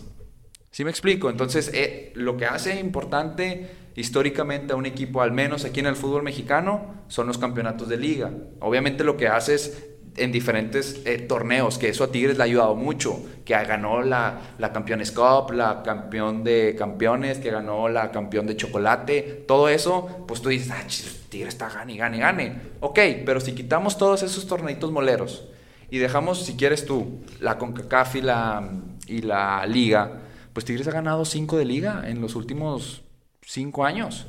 ¿Sí 0.72 0.86
me 0.86 0.90
explico? 0.90 1.30
Entonces, 1.30 1.70
eh, 1.74 2.14
lo 2.16 2.38
que 2.38 2.46
hace 2.46 2.80
importante 2.80 3.72
históricamente 3.98 4.72
a 4.72 4.78
un 4.78 4.86
equipo, 4.86 5.22
al 5.22 5.34
menos 5.34 5.66
aquí 5.66 5.82
en 5.82 5.88
el 5.88 5.98
fútbol 5.98 6.24
mexicano, 6.24 7.04
son 7.10 7.28
los 7.28 7.38
campeonatos 7.38 7.90
de 7.90 7.98
liga. 7.98 8.32
Obviamente 8.62 9.04
lo 9.04 9.18
que 9.18 9.28
haces 9.28 9.95
en 10.18 10.32
diferentes 10.32 11.02
eh, 11.06 11.18
torneos, 11.20 11.78
que 11.78 11.90
eso 11.90 12.04
a 12.04 12.12
Tigres 12.12 12.38
le 12.38 12.44
ha 12.44 12.46
ayudado 12.46 12.76
mucho, 12.76 13.22
que 13.44 13.54
ganó 13.54 14.02
la, 14.02 14.54
la 14.58 14.72
Campeones 14.72 15.12
Cup, 15.12 15.52
la 15.54 15.84
campeón 15.84 16.44
de 16.44 16.76
campeones, 16.78 17.40
que 17.40 17.52
ganó 17.52 17.90
la 17.90 18.12
campeón 18.12 18.48
de 18.48 18.56
chocolate, 18.56 19.44
todo 19.48 19.70
eso, 19.70 20.26
pues 20.28 20.42
tú 20.42 20.50
dices, 20.50 20.72
ah, 20.72 20.84
Tigres 21.30 21.54
está 21.54 21.70
gane, 21.70 21.98
gane, 21.98 22.20
gane. 22.20 22.56
Ok, 22.80 23.00
pero 23.26 23.40
si 23.40 23.54
quitamos 23.54 23.98
todos 23.98 24.24
esos 24.24 24.48
torneitos 24.48 24.92
moleros 24.92 25.48
y 25.90 25.98
dejamos, 25.98 26.46
si 26.46 26.56
quieres 26.56 26.86
tú, 26.86 27.22
la 27.40 27.58
CONCACAF 27.58 28.16
y 28.16 28.22
la, 28.22 28.70
y 29.08 29.22
la 29.22 29.66
Liga, 29.66 30.22
pues 30.54 30.66
Tigres 30.66 30.88
ha 30.88 30.92
ganado 30.92 31.26
cinco 31.26 31.58
de 31.58 31.66
Liga 31.66 32.04
en 32.08 32.22
los 32.22 32.36
últimos 32.36 33.04
cinco 33.42 33.86
años. 33.86 34.28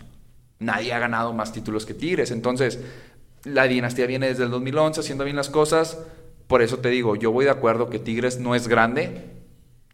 Nadie 0.59 0.93
ha 0.93 0.99
ganado 0.99 1.33
más 1.33 1.53
títulos 1.53 1.87
que 1.87 1.95
Tigres, 1.95 2.31
entonces 2.31 2.81
la 3.45 3.65
dinastía 3.69 4.07
viene 4.07 4.29
desde 4.29 4.45
el 4.45 4.51
2011 4.51 5.01
haciendo 5.01 5.25
bien 5.25 5.37
las 5.37 5.51
cosas. 5.51 5.99
Por 6.47 6.63
eso 6.63 6.79
te 6.79 6.89
digo, 6.89 7.17
yo 7.17 7.33
voy 7.33 7.45
de 7.45 7.51
acuerdo 7.51 7.91
que 7.91 7.99
Tigres 7.99 8.39
no 8.39 8.55
es 8.55 8.69
grande. 8.69 9.33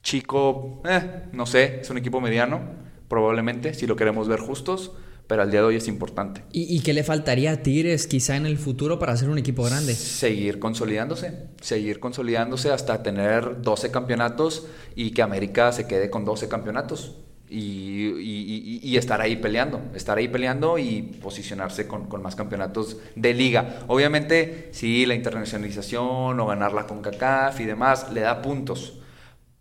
Chico, 0.02 0.82
eh, 0.88 1.24
no 1.32 1.46
sé, 1.46 1.80
es 1.80 1.90
un 1.90 1.98
equipo 1.98 2.20
mediano, 2.20 2.60
probablemente, 3.08 3.74
si 3.74 3.86
lo 3.86 3.96
queremos 3.96 4.28
ver 4.28 4.40
justos. 4.40 4.92
Pero 5.28 5.42
al 5.42 5.50
día 5.50 5.60
de 5.60 5.66
hoy 5.66 5.76
es 5.76 5.88
importante. 5.88 6.42
¿Y, 6.52 6.80
qué 6.80 6.92
le 6.92 7.04
faltaría 7.04 7.52
a 7.52 7.56
Tigres 7.62 8.06
quizá 8.06 8.36
en 8.36 8.44
el 8.44 8.58
futuro 8.58 8.98
para 8.98 9.16
ser 9.16 9.30
un 9.30 9.38
equipo 9.38 9.62
grande? 9.62 9.94
Seguir 9.94 10.58
consolidándose, 10.58 11.46
seguir 11.60 12.00
consolidándose 12.00 12.70
hasta 12.70 13.02
tener 13.02 13.62
12 13.62 13.90
campeonatos 13.92 14.66
y 14.96 15.12
que 15.12 15.22
América 15.22 15.72
se 15.72 15.86
quede 15.86 16.10
con 16.10 16.24
12 16.24 16.48
campeonatos 16.48 17.16
y, 17.52 18.96
estar 18.96 19.20
ahí 19.20 19.36
peleando, 19.36 19.80
estar 19.94 20.18
ahí 20.18 20.28
peleando 20.28 20.78
y 20.78 21.02
posicionarse 21.02 21.86
con, 21.86 22.08
más 22.22 22.36
campeonatos 22.36 22.98
de 23.14 23.34
liga. 23.34 23.80
Obviamente, 23.88 24.68
sí, 24.72 25.06
la 25.06 25.14
internacionalización 25.14 26.38
o 26.38 26.46
ganarla 26.46 26.86
con 26.86 27.02
CACAF 27.02 27.60
y 27.60 27.64
demás 27.64 28.12
le 28.12 28.20
da 28.20 28.42
puntos, 28.42 29.00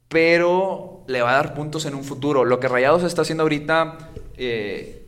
pero 0.08 1.04
le 1.08 1.22
va 1.22 1.32
a 1.32 1.36
dar 1.36 1.54
puntos 1.54 1.86
en 1.86 1.96
un 1.96 2.04
futuro. 2.04 2.46
Lo 2.46 2.60
que 2.60 2.68
Rayados 2.68 3.04
está 3.04 3.24
haciendo 3.24 3.44
ahorita 3.44 3.98
eh, 4.38 5.08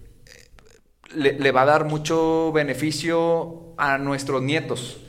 le 1.15 1.51
va 1.51 1.61
a 1.61 1.65
dar 1.65 1.85
mucho 1.85 2.51
beneficio 2.53 3.73
a 3.77 3.97
nuestros 3.97 4.41
nietos 4.41 4.99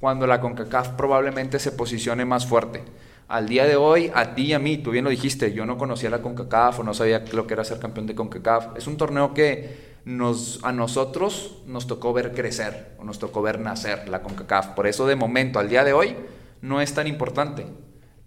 cuando 0.00 0.26
la 0.26 0.40
CONCACAF 0.40 0.90
probablemente 0.90 1.58
se 1.58 1.72
posicione 1.72 2.24
más 2.24 2.46
fuerte 2.46 2.82
al 3.28 3.48
día 3.48 3.66
de 3.66 3.76
hoy, 3.76 4.10
a 4.14 4.34
ti 4.34 4.42
y 4.46 4.52
a 4.52 4.58
mí, 4.58 4.78
tú 4.78 4.90
bien 4.90 5.04
lo 5.04 5.10
dijiste, 5.10 5.52
yo 5.52 5.64
no 5.64 5.78
conocía 5.78 6.10
la 6.10 6.20
CONCACAF 6.20 6.80
o 6.80 6.84
no 6.84 6.92
sabía 6.92 7.24
lo 7.32 7.46
que 7.46 7.54
era 7.54 7.64
ser 7.64 7.78
campeón 7.78 8.06
de 8.06 8.14
CONCACAF. 8.14 8.76
Es 8.76 8.86
un 8.86 8.96
torneo 8.96 9.32
que 9.32 9.94
nos, 10.04 10.62
a 10.62 10.72
nosotros 10.72 11.62
nos 11.66 11.86
tocó 11.86 12.12
ver 12.12 12.32
crecer, 12.32 12.94
o 12.98 13.04
nos 13.04 13.18
tocó 13.18 13.40
ver 13.40 13.60
nacer 13.60 14.08
la 14.08 14.22
CONCACAF. 14.22 14.68
Por 14.68 14.86
eso 14.86 15.06
de 15.06 15.16
momento, 15.16 15.58
al 15.58 15.70
día 15.70 15.84
de 15.84 15.94
hoy, 15.94 16.16
no 16.60 16.80
es 16.80 16.92
tan 16.92 17.06
importante. 17.06 17.66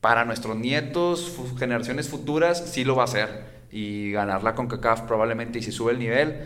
Para 0.01 0.25
nuestros 0.25 0.55
nietos, 0.55 1.37
generaciones 1.59 2.09
futuras, 2.09 2.71
sí 2.71 2.83
lo 2.83 2.95
va 2.95 3.03
a 3.03 3.07
ser. 3.07 3.57
Y 3.71 4.11
ganar 4.11 4.43
la 4.43 4.55
CONCACAF 4.55 5.01
probablemente, 5.01 5.59
y 5.59 5.61
si 5.61 5.71
sube 5.71 5.91
el 5.91 5.99
nivel, 5.99 6.43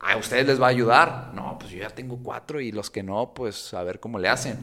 a 0.00 0.16
ustedes 0.16 0.46
les 0.46 0.60
va 0.60 0.66
a 0.66 0.70
ayudar. 0.70 1.30
No, 1.34 1.56
pues 1.58 1.72
yo 1.72 1.78
ya 1.78 1.90
tengo 1.90 2.18
cuatro 2.22 2.60
y 2.60 2.72
los 2.72 2.90
que 2.90 3.02
no, 3.02 3.32
pues 3.34 3.72
a 3.72 3.82
ver 3.82 4.00
cómo 4.00 4.18
le 4.18 4.28
hacen 4.28 4.58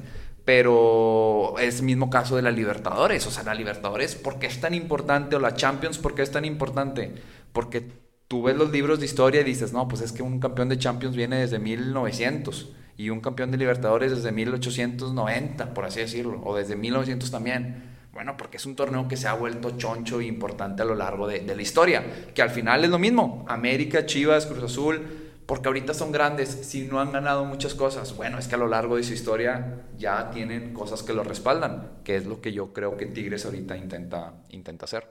pero 0.47 1.55
es 1.59 1.79
el 1.79 1.85
mismo 1.85 2.09
caso 2.09 2.37
de 2.37 2.41
la 2.41 2.51
Libertadores. 2.51 3.27
O 3.27 3.31
sea, 3.31 3.43
la 3.43 3.53
Libertadores, 3.53 4.15
¿por 4.15 4.39
qué 4.39 4.47
es 4.47 4.61
tan 4.61 4.73
importante? 4.73 5.35
O 5.35 5.39
la 5.41 5.55
Champions, 5.55 5.97
¿por 5.97 6.15
qué 6.15 6.21
es 6.21 6.31
tan 6.31 6.45
importante? 6.45 7.15
Porque 7.51 7.85
tú 8.29 8.43
ves 8.43 8.55
los 8.55 8.71
libros 8.71 9.01
de 9.01 9.07
historia 9.07 9.41
y 9.41 9.43
dices, 9.43 9.73
no, 9.73 9.89
pues 9.89 10.01
es 10.01 10.13
que 10.13 10.23
un 10.23 10.39
campeón 10.39 10.69
de 10.69 10.77
Champions 10.77 11.17
viene 11.17 11.35
desde 11.35 11.59
1900 11.59 12.71
y 12.95 13.09
un 13.09 13.19
campeón 13.19 13.51
de 13.51 13.57
Libertadores 13.57 14.11
desde 14.11 14.31
1890, 14.31 15.73
por 15.73 15.83
así 15.83 15.99
decirlo, 15.99 16.41
o 16.45 16.55
desde 16.55 16.77
1900 16.77 17.29
también. 17.29 17.97
Bueno, 18.13 18.37
porque 18.37 18.55
es 18.55 18.65
un 18.65 18.77
torneo 18.77 19.05
que 19.09 19.17
se 19.17 19.27
ha 19.27 19.33
vuelto 19.33 19.71
choncho 19.71 20.21
e 20.21 20.27
importante 20.27 20.81
a 20.81 20.85
lo 20.85 20.95
largo 20.95 21.27
de, 21.27 21.41
de 21.41 21.55
la 21.57 21.61
historia, 21.61 22.05
que 22.33 22.41
al 22.41 22.51
final 22.51 22.85
es 22.85 22.89
lo 22.89 22.99
mismo. 22.99 23.43
América, 23.49 24.05
Chivas, 24.05 24.45
Cruz 24.45 24.63
Azul, 24.63 25.26
porque 25.47 25.69
ahorita 25.69 25.93
son 25.93 26.11
grandes, 26.11 26.49
si 26.49 26.83
no 26.83 26.99
han 26.99 27.13
ganado 27.13 27.45
muchas 27.45 27.73
cosas, 27.73 28.15
bueno, 28.15 28.37
es 28.37 28.47
que 28.47 28.55
a 28.55 28.57
lo 28.57 28.67
largo 28.67 28.97
de 28.97 29.03
su 29.03 29.13
historia 29.13 29.81
ya 29.97 30.29
tienen 30.29 30.73
cosas 30.73 31.03
que 31.03 31.13
lo 31.13 31.23
respaldan, 31.23 31.89
que 32.03 32.17
es 32.17 32.25
lo 32.25 32.41
que 32.41 32.51
yo 32.51 32.73
creo 32.73 32.97
que 32.97 33.05
Tigres 33.05 33.45
ahorita 33.45 33.77
intenta, 33.77 34.33
intenta 34.49 34.85
hacer. 34.85 35.07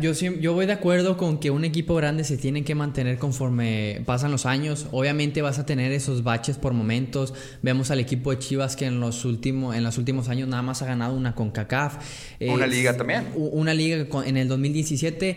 Yo, 0.00 0.12
yo 0.12 0.54
voy 0.54 0.64
de 0.64 0.72
acuerdo 0.72 1.18
con 1.18 1.38
que 1.38 1.50
un 1.50 1.62
equipo 1.62 1.94
grande 1.94 2.24
se 2.24 2.38
tiene 2.38 2.64
que 2.64 2.74
mantener 2.74 3.18
conforme 3.18 4.02
pasan 4.06 4.30
los 4.30 4.46
años. 4.46 4.86
Obviamente 4.92 5.42
vas 5.42 5.58
a 5.58 5.66
tener 5.66 5.92
esos 5.92 6.24
baches 6.24 6.56
por 6.56 6.72
momentos. 6.72 7.34
Vemos 7.60 7.90
al 7.90 8.00
equipo 8.00 8.30
de 8.30 8.38
Chivas 8.38 8.76
que 8.76 8.86
en 8.86 8.98
los, 8.98 9.26
últimos 9.26 9.76
en 9.76 9.84
los 9.84 9.98
últimos 9.98 10.30
años 10.30 10.48
nada 10.48 10.62
más 10.62 10.80
ha 10.80 10.86
ganado 10.86 11.14
una 11.14 11.34
CONCACAF. 11.34 11.98
Una 12.40 12.66
liga 12.66 12.96
también. 12.96 13.28
Una 13.34 13.74
liga 13.74 14.06
en 14.24 14.36
el 14.38 14.48
2017 14.48 15.36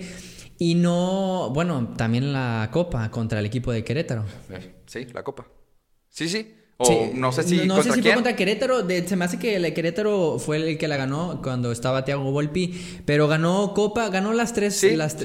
y 0.62 0.76
no, 0.76 1.50
bueno, 1.56 1.96
también 1.98 2.34
la 2.34 2.70
Copa 2.72 3.10
contra 3.10 3.40
el 3.40 3.48
equipo 3.48 3.72
de 3.72 3.84
Querétaro. 3.84 4.26
Sí, 4.86 5.08
la 5.12 5.24
Copa. 5.24 5.48
Sí, 6.08 6.30
sí. 6.30 6.54
O 6.78 7.10
no 7.16 7.32
sé 7.32 7.42
si. 7.42 7.66
No, 7.66 7.82
sé 7.82 7.92
si 7.92 8.04
fue 8.04 8.14
contra 8.14 8.36
Querétaro. 8.36 8.88
se 8.88 9.16
me 9.16 9.26
hace 9.26 9.40
que 9.40 9.56
el 9.56 9.74
Querétaro 9.74 10.38
fue 10.38 10.58
el 10.58 10.78
que 10.78 10.88
la 10.88 10.98
ganó 10.98 11.42
cuando 11.42 11.72
estaba 11.72 12.06
Thiago 12.06 12.32
Volpi. 12.32 12.80
Pero 13.06 13.28
ganó 13.28 13.74
Copa, 13.74 14.10
ganó 14.10 14.34
las 14.34 14.54
tres, 14.54 14.84
las, 14.96 15.18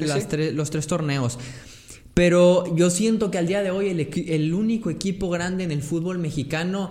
los 0.54 0.70
tres 0.70 0.86
torneos. 0.86 1.38
Pero 2.14 2.74
yo 2.74 2.88
siento 2.88 3.30
que 3.30 3.36
al 3.36 3.46
día 3.46 3.62
de 3.62 3.70
hoy 3.70 3.90
el, 3.90 4.08
el, 4.30 4.54
único 4.54 4.88
equipo 4.88 5.28
grande 5.28 5.64
en 5.64 5.70
el 5.70 5.82
fútbol 5.82 6.18
mexicano 6.18 6.88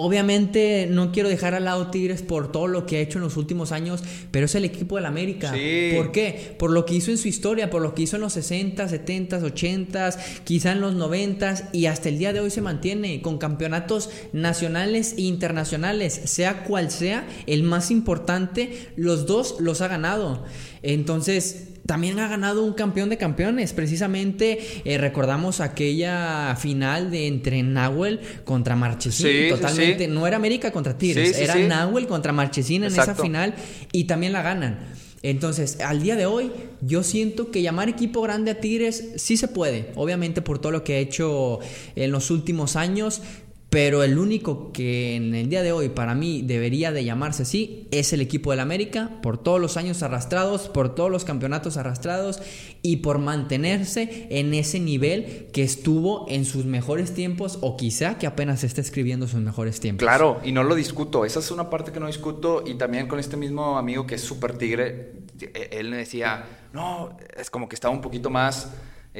Obviamente 0.00 0.86
no 0.88 1.10
quiero 1.10 1.28
dejar 1.28 1.54
al 1.54 1.64
lado 1.64 1.90
Tigres 1.90 2.22
por 2.22 2.52
todo 2.52 2.68
lo 2.68 2.86
que 2.86 2.98
ha 2.98 3.00
hecho 3.00 3.18
en 3.18 3.24
los 3.24 3.36
últimos 3.36 3.72
años, 3.72 4.04
pero 4.30 4.46
es 4.46 4.54
el 4.54 4.64
equipo 4.64 4.94
del 4.94 5.06
América. 5.06 5.50
¿Por 5.50 6.12
qué? 6.12 6.54
Por 6.56 6.70
lo 6.70 6.86
que 6.86 6.94
hizo 6.94 7.10
en 7.10 7.18
su 7.18 7.26
historia, 7.26 7.68
por 7.68 7.82
lo 7.82 7.96
que 7.96 8.02
hizo 8.02 8.14
en 8.14 8.22
los 8.22 8.34
60, 8.34 8.88
70, 8.88 9.38
80, 9.38 10.10
quizá 10.44 10.70
en 10.70 10.82
los 10.82 10.94
90 10.94 11.70
y 11.72 11.86
hasta 11.86 12.10
el 12.10 12.18
día 12.18 12.32
de 12.32 12.38
hoy 12.38 12.50
se 12.50 12.60
mantiene 12.60 13.20
con 13.22 13.38
campeonatos 13.38 14.10
nacionales 14.32 15.14
e 15.18 15.22
internacionales, 15.22 16.20
sea 16.26 16.62
cual 16.62 16.92
sea, 16.92 17.26
el 17.48 17.64
más 17.64 17.90
importante, 17.90 18.92
los 18.94 19.26
dos 19.26 19.56
los 19.58 19.80
ha 19.80 19.88
ganado. 19.88 20.44
Entonces, 20.84 21.67
también 21.88 22.18
ha 22.18 22.28
ganado 22.28 22.64
un 22.64 22.74
campeón 22.74 23.08
de 23.08 23.16
campeones. 23.16 23.72
Precisamente 23.72 24.58
eh, 24.84 24.98
recordamos 24.98 25.60
aquella 25.60 26.54
final 26.56 27.10
de 27.10 27.26
entre 27.26 27.62
Nahuel 27.62 28.20
contra 28.44 28.76
Marchesín. 28.76 29.48
Totalmente. 29.48 30.06
No 30.06 30.26
era 30.26 30.36
América 30.36 30.70
contra 30.70 30.98
Tigres, 30.98 31.38
era 31.38 31.54
Nahuel 31.56 32.06
contra 32.06 32.30
Marchesín 32.30 32.84
en 32.84 32.92
esa 32.92 33.14
final 33.14 33.54
y 33.90 34.04
también 34.04 34.34
la 34.34 34.42
ganan. 34.42 34.80
Entonces, 35.22 35.80
al 35.80 36.02
día 36.02 36.14
de 36.14 36.26
hoy, 36.26 36.52
yo 36.82 37.02
siento 37.02 37.50
que 37.50 37.62
llamar 37.62 37.88
equipo 37.88 38.20
grande 38.20 38.50
a 38.50 38.60
Tigres 38.60 39.12
sí 39.16 39.38
se 39.38 39.48
puede. 39.48 39.90
Obviamente 39.94 40.42
por 40.42 40.58
todo 40.58 40.72
lo 40.72 40.84
que 40.84 40.96
ha 40.96 40.98
hecho 40.98 41.58
en 41.96 42.12
los 42.12 42.30
últimos 42.30 42.76
años. 42.76 43.22
Pero 43.70 44.02
el 44.02 44.18
único 44.18 44.72
que 44.72 45.14
en 45.14 45.34
el 45.34 45.50
día 45.50 45.62
de 45.62 45.72
hoy 45.72 45.90
para 45.90 46.14
mí 46.14 46.40
debería 46.40 46.90
de 46.90 47.04
llamarse 47.04 47.42
así 47.42 47.86
es 47.90 48.14
el 48.14 48.22
equipo 48.22 48.50
del 48.50 48.60
América 48.60 49.18
por 49.22 49.36
todos 49.36 49.60
los 49.60 49.76
años 49.76 50.02
arrastrados, 50.02 50.70
por 50.70 50.94
todos 50.94 51.10
los 51.10 51.26
campeonatos 51.26 51.76
arrastrados 51.76 52.40
y 52.80 52.98
por 52.98 53.18
mantenerse 53.18 54.26
en 54.30 54.54
ese 54.54 54.80
nivel 54.80 55.48
que 55.52 55.62
estuvo 55.62 56.24
en 56.30 56.46
sus 56.46 56.64
mejores 56.64 57.12
tiempos 57.12 57.58
o 57.60 57.76
quizá 57.76 58.16
que 58.16 58.26
apenas 58.26 58.64
está 58.64 58.80
escribiendo 58.80 59.28
sus 59.28 59.40
mejores 59.40 59.80
tiempos. 59.80 60.02
Claro, 60.02 60.40
y 60.42 60.52
no 60.52 60.64
lo 60.64 60.74
discuto, 60.74 61.26
esa 61.26 61.40
es 61.40 61.50
una 61.50 61.68
parte 61.68 61.92
que 61.92 62.00
no 62.00 62.06
discuto 62.06 62.64
y 62.66 62.76
también 62.76 63.06
con 63.06 63.18
este 63.18 63.36
mismo 63.36 63.76
amigo 63.76 64.06
que 64.06 64.14
es 64.14 64.22
súper 64.22 64.56
tigre, 64.56 65.12
e-, 65.40 65.68
él 65.72 65.90
me 65.90 65.98
decía, 65.98 66.46
no, 66.72 67.18
es 67.36 67.50
como 67.50 67.68
que 67.68 67.74
estaba 67.74 67.92
un 67.92 68.00
poquito 68.00 68.30
más 68.30 68.70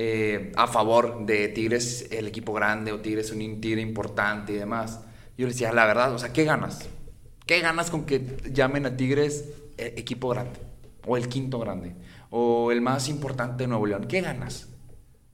eh, 0.00 0.52
a 0.54 0.68
favor 0.68 1.26
de 1.26 1.48
Tigres 1.48 2.06
el 2.12 2.28
equipo 2.28 2.52
grande 2.52 2.92
o 2.92 3.00
Tigres 3.00 3.32
un 3.32 3.60
tigre 3.60 3.80
importante 3.80 4.52
y 4.52 4.54
demás. 4.54 5.00
Yo 5.36 5.46
le 5.46 5.52
decía, 5.52 5.72
la 5.72 5.86
verdad, 5.86 6.14
o 6.14 6.18
sea, 6.20 6.32
¿qué 6.32 6.44
ganas? 6.44 6.88
¿Qué 7.46 7.58
ganas 7.58 7.90
con 7.90 8.06
que 8.06 8.36
llamen 8.52 8.86
a 8.86 8.96
Tigres 8.96 9.46
eh, 9.76 9.94
equipo 9.96 10.28
grande? 10.28 10.60
O 11.04 11.16
el 11.16 11.28
quinto 11.28 11.58
grande. 11.58 11.96
O 12.30 12.70
el 12.70 12.80
más 12.80 13.08
importante 13.08 13.64
de 13.64 13.66
Nuevo 13.66 13.86
León. 13.86 14.06
¿Qué 14.06 14.20
ganas? 14.20 14.68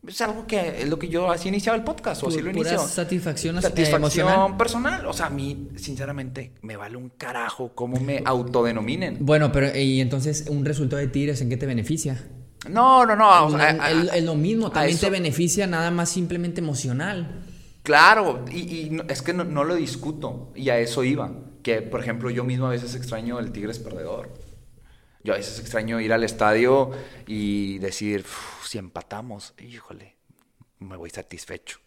Es 0.07 0.23
algo 0.23 0.47
que 0.47 0.81
es 0.81 0.89
lo 0.89 0.99
que 0.99 1.09
yo 1.09 1.31
así 1.31 1.49
iniciaba 1.49 1.77
el 1.77 1.85
podcast 1.85 2.23
o 2.23 2.29
así 2.29 2.41
lo 2.41 2.49
inició. 2.49 2.79
Satisfacción, 2.79 3.61
satisfacción 3.61 4.57
personal. 4.57 5.05
O 5.05 5.13
sea, 5.13 5.27
a 5.27 5.31
mí, 5.31 5.69
sinceramente, 5.77 6.53
me 6.63 6.79
vale 6.79 6.97
un 6.97 7.11
carajo 7.11 7.73
cómo 7.75 8.01
me 8.01 8.23
autodenominen. 8.25 9.19
Bueno, 9.21 9.53
pero 9.53 9.79
y 9.79 10.01
entonces, 10.01 10.47
¿un 10.49 10.65
resultado 10.65 11.01
de 11.01 11.09
Tigres 11.09 11.43
en 11.43 11.51
qué 11.51 11.59
te 11.59 11.67
beneficia? 11.67 12.19
No, 12.69 13.05
no, 13.07 13.17
no. 13.17 13.59
es 13.59 14.25
lo 14.25 14.35
mismo, 14.35 14.71
también 14.71 14.99
te 14.99 15.11
beneficia 15.11 15.67
nada 15.67 15.91
más 15.91 16.09
simplemente 16.09 16.61
emocional. 16.61 17.45
Claro, 17.83 18.45
y, 18.51 18.99
es 19.09 19.21
que 19.21 19.35
no, 19.35 19.65
lo 19.65 19.75
discuto, 19.75 20.53
y 20.55 20.71
a 20.71 20.79
eso 20.79 21.05
iba. 21.05 21.33
Que, 21.63 21.83
por 21.83 22.01
ejemplo, 22.01 22.31
yo 22.31 22.45
mismo 22.45 22.67
a 22.67 22.71
veces 22.71 22.95
extraño 22.95 23.39
el 23.39 23.53
Tigres 23.53 23.79
perdedor. 23.79 24.33
Yo 25.23 25.33
a 25.33 25.37
veces 25.37 25.59
extraño 25.59 26.01
ir 26.01 26.13
al 26.13 26.25
estadio 26.25 26.91
y 27.27 27.79
decir, 27.79 28.25
si 28.63 28.79
empatamos, 28.79 29.55
híjole, 29.59 30.17
me 30.79 30.97
voy 30.97 31.11
satisfecho. 31.11 31.79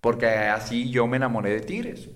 Porque 0.00 0.26
así 0.26 0.90
yo 0.90 1.06
me 1.06 1.16
enamoré 1.16 1.50
de 1.50 1.60
Tigres. 1.60 2.08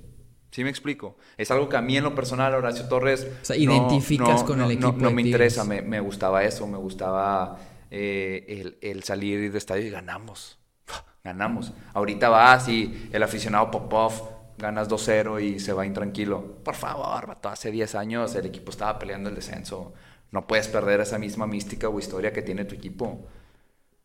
¿Sí 0.51 0.63
me 0.63 0.71
explico? 0.71 1.17
Es 1.37 1.51
algo 1.51 1.69
que 1.69 1.77
a 1.77 1.83
mí 1.83 1.97
en 1.97 2.05
lo 2.05 2.15
personal, 2.15 2.55
Horacio 2.55 2.87
Torres... 2.87 3.27
O 3.43 3.45
sea, 3.45 3.57
identificas 3.57 4.45
con 4.45 4.61
el 4.61 4.71
equipo 4.71 4.93
No, 4.93 4.99
no 4.99 5.09
de 5.09 5.15
me 5.15 5.23
interesa, 5.23 5.65
me, 5.65 5.83
me 5.83 5.99
gustaba 5.99 6.45
eso, 6.45 6.67
me 6.69 6.79
gustaba 6.79 7.59
eh, 7.95 8.45
el, 8.49 8.79
el 8.83 9.03
salir 9.05 9.51
de 9.53 9.59
estadio 9.59 9.87
y 9.87 9.91
ganamos. 9.91 10.59
Ganamos. 11.25 11.73
Ahorita 11.95 12.29
vas 12.29 12.69
y 12.69 13.09
el 13.13 13.23
aficionado 13.23 13.71
Popov 13.71 14.13
ganas 14.59 14.89
2-0 14.89 15.41
y 15.41 15.59
se 15.61 15.73
va 15.73 15.87
intranquilo. 15.87 16.63
Por 16.63 16.75
favor, 16.75 17.27
vato, 17.27 17.49
hace 17.49 17.71
10 17.71 17.95
años 17.95 18.35
el 18.35 18.47
equipo 18.47 18.71
estaba 18.71 18.99
peleando 18.99 19.29
el 19.31 19.35
descenso. 19.37 19.95
No 20.33 20.47
puedes 20.47 20.69
perder 20.69 21.01
esa 21.01 21.19
misma 21.19 21.47
mística 21.47 21.89
o 21.89 21.99
historia 21.99 22.33
que 22.33 22.43
tiene 22.43 22.65
tu 22.65 22.75
equipo. 22.75 23.27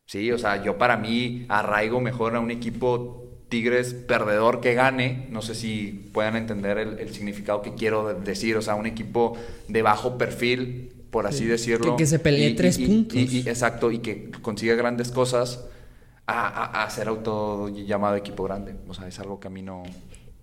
Sí, 0.06 0.32
o 0.32 0.38
sea, 0.38 0.64
yo 0.64 0.78
para 0.78 0.98
mí 0.98 1.46
arraigo 1.50 2.02
mejor 2.02 2.36
a 2.36 2.40
un 2.40 2.52
equipo 2.52 3.26
Tigres 3.50 3.94
perdedor 3.94 4.60
que 4.62 4.74
gane. 4.76 5.28
No 5.32 5.42
sé 5.42 5.56
si 5.56 6.10
puedan 6.14 6.36
entender 6.36 6.78
el, 6.78 7.00
el 7.00 7.14
significado 7.14 7.62
que 7.62 7.74
quiero 7.76 8.08
de- 8.14 8.22
decir. 8.22 8.58
O 8.58 8.62
sea, 8.62 8.76
un 8.76 8.86
equipo 8.86 9.38
de 9.68 9.82
bajo 9.82 10.18
perfil, 10.18 10.99
por 11.12 11.28
así 11.28 11.40
Sí. 11.40 11.46
decirlo. 11.46 11.96
Que- 11.96 12.04
que 12.04 12.08
se 12.08 12.20
pelee 12.20 12.50
Y- 12.50 12.56
tres 12.56 12.78
y- 12.80 12.86
puntos. 12.86 13.18
y- 13.18 13.40
exacto, 13.40 13.92
y 13.92 14.00
que 14.00 14.30
consiga 14.42 14.76
grandes 14.76 15.12
cosas 15.12 15.66
a, 16.28 16.48
a, 16.48 16.84
a 16.84 16.90
ser 16.90 17.08
auto 17.08 17.70
llamado 17.70 18.16
equipo 18.16 18.44
grande. 18.44 18.76
O 18.88 18.94
sea, 18.94 19.08
es 19.08 19.20
algo 19.20 19.40
que 19.40 19.48
a 19.48 19.52
mí 19.52 19.62
no... 19.62 19.84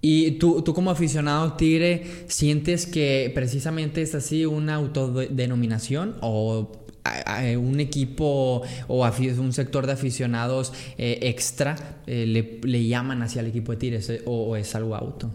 Y 0.03 0.33
tú, 0.33 0.63
tú 0.63 0.75
como 0.75 0.91
aficionado 0.91 1.55
tigre, 1.55 2.05
¿sientes 2.29 2.87
que 2.87 3.31
precisamente 3.35 4.03
es 4.03 4.15
así 4.15 4.45
una 4.45 4.75
autodenominación 4.75 6.17
o 6.21 6.73
un 7.59 7.79
equipo 7.81 8.63
o 8.89 9.07
un 9.39 9.53
sector 9.53 9.87
de 9.87 9.93
aficionados 9.93 10.73
eh, 10.99 11.21
extra 11.23 11.77
eh, 12.07 12.27
le, 12.27 12.61
le 12.69 12.87
llaman 12.87 13.23
hacia 13.23 13.41
el 13.41 13.47
equipo 13.47 13.73
de 13.73 13.79
tigres 13.79 14.11
eh, 14.11 14.23
o, 14.27 14.49
o 14.51 14.57
es 14.57 14.75
algo 14.75 14.97
auto? 14.97 15.31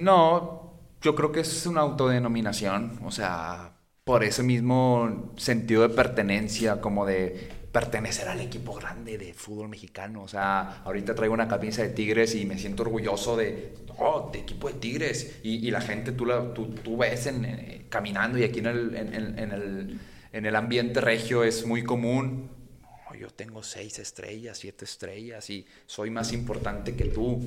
No, 0.00 0.57
yo 1.02 1.14
creo 1.14 1.32
que 1.32 1.40
es 1.40 1.66
una 1.66 1.80
autodenominación, 1.82 3.00
o 3.04 3.10
sea, 3.10 3.74
por 4.04 4.24
ese 4.24 4.42
mismo 4.42 5.32
sentido 5.36 5.82
de 5.82 5.90
pertenencia, 5.94 6.80
como 6.80 7.06
de 7.06 7.48
pertenecer 7.72 8.28
al 8.28 8.40
equipo 8.40 8.74
grande 8.74 9.18
de 9.18 9.34
fútbol 9.34 9.68
mexicano. 9.68 10.22
O 10.22 10.28
sea, 10.28 10.82
ahorita 10.84 11.14
traigo 11.14 11.34
una 11.34 11.48
camisa 11.48 11.82
de 11.82 11.90
Tigres 11.90 12.34
y 12.34 12.46
me 12.46 12.58
siento 12.58 12.82
orgulloso 12.82 13.36
de, 13.36 13.74
oh, 13.98 14.30
de 14.32 14.40
equipo 14.40 14.68
de 14.68 14.74
Tigres. 14.74 15.40
Y, 15.42 15.66
y 15.66 15.70
la 15.70 15.80
gente 15.82 16.12
tú, 16.12 16.24
la, 16.26 16.52
tú, 16.54 16.68
tú 16.82 16.96
ves 16.96 17.26
en, 17.26 17.44
eh, 17.44 17.86
caminando 17.90 18.38
y 18.38 18.44
aquí 18.44 18.60
en 18.60 18.66
el, 18.66 18.96
en, 18.96 19.38
en- 19.38 19.52
el, 19.52 20.00
en 20.32 20.46
el 20.46 20.56
ambiente 20.56 21.00
regio 21.00 21.44
es 21.44 21.66
muy 21.66 21.84
común. 21.84 22.50
"Oh, 23.10 23.14
yo 23.14 23.28
tengo 23.30 23.62
seis 23.62 23.98
estrellas, 23.98 24.58
siete 24.58 24.84
estrellas 24.84 25.48
y 25.50 25.66
soy 25.86 26.10
más 26.10 26.32
importante 26.32 26.94
que 26.96 27.06
tú. 27.06 27.40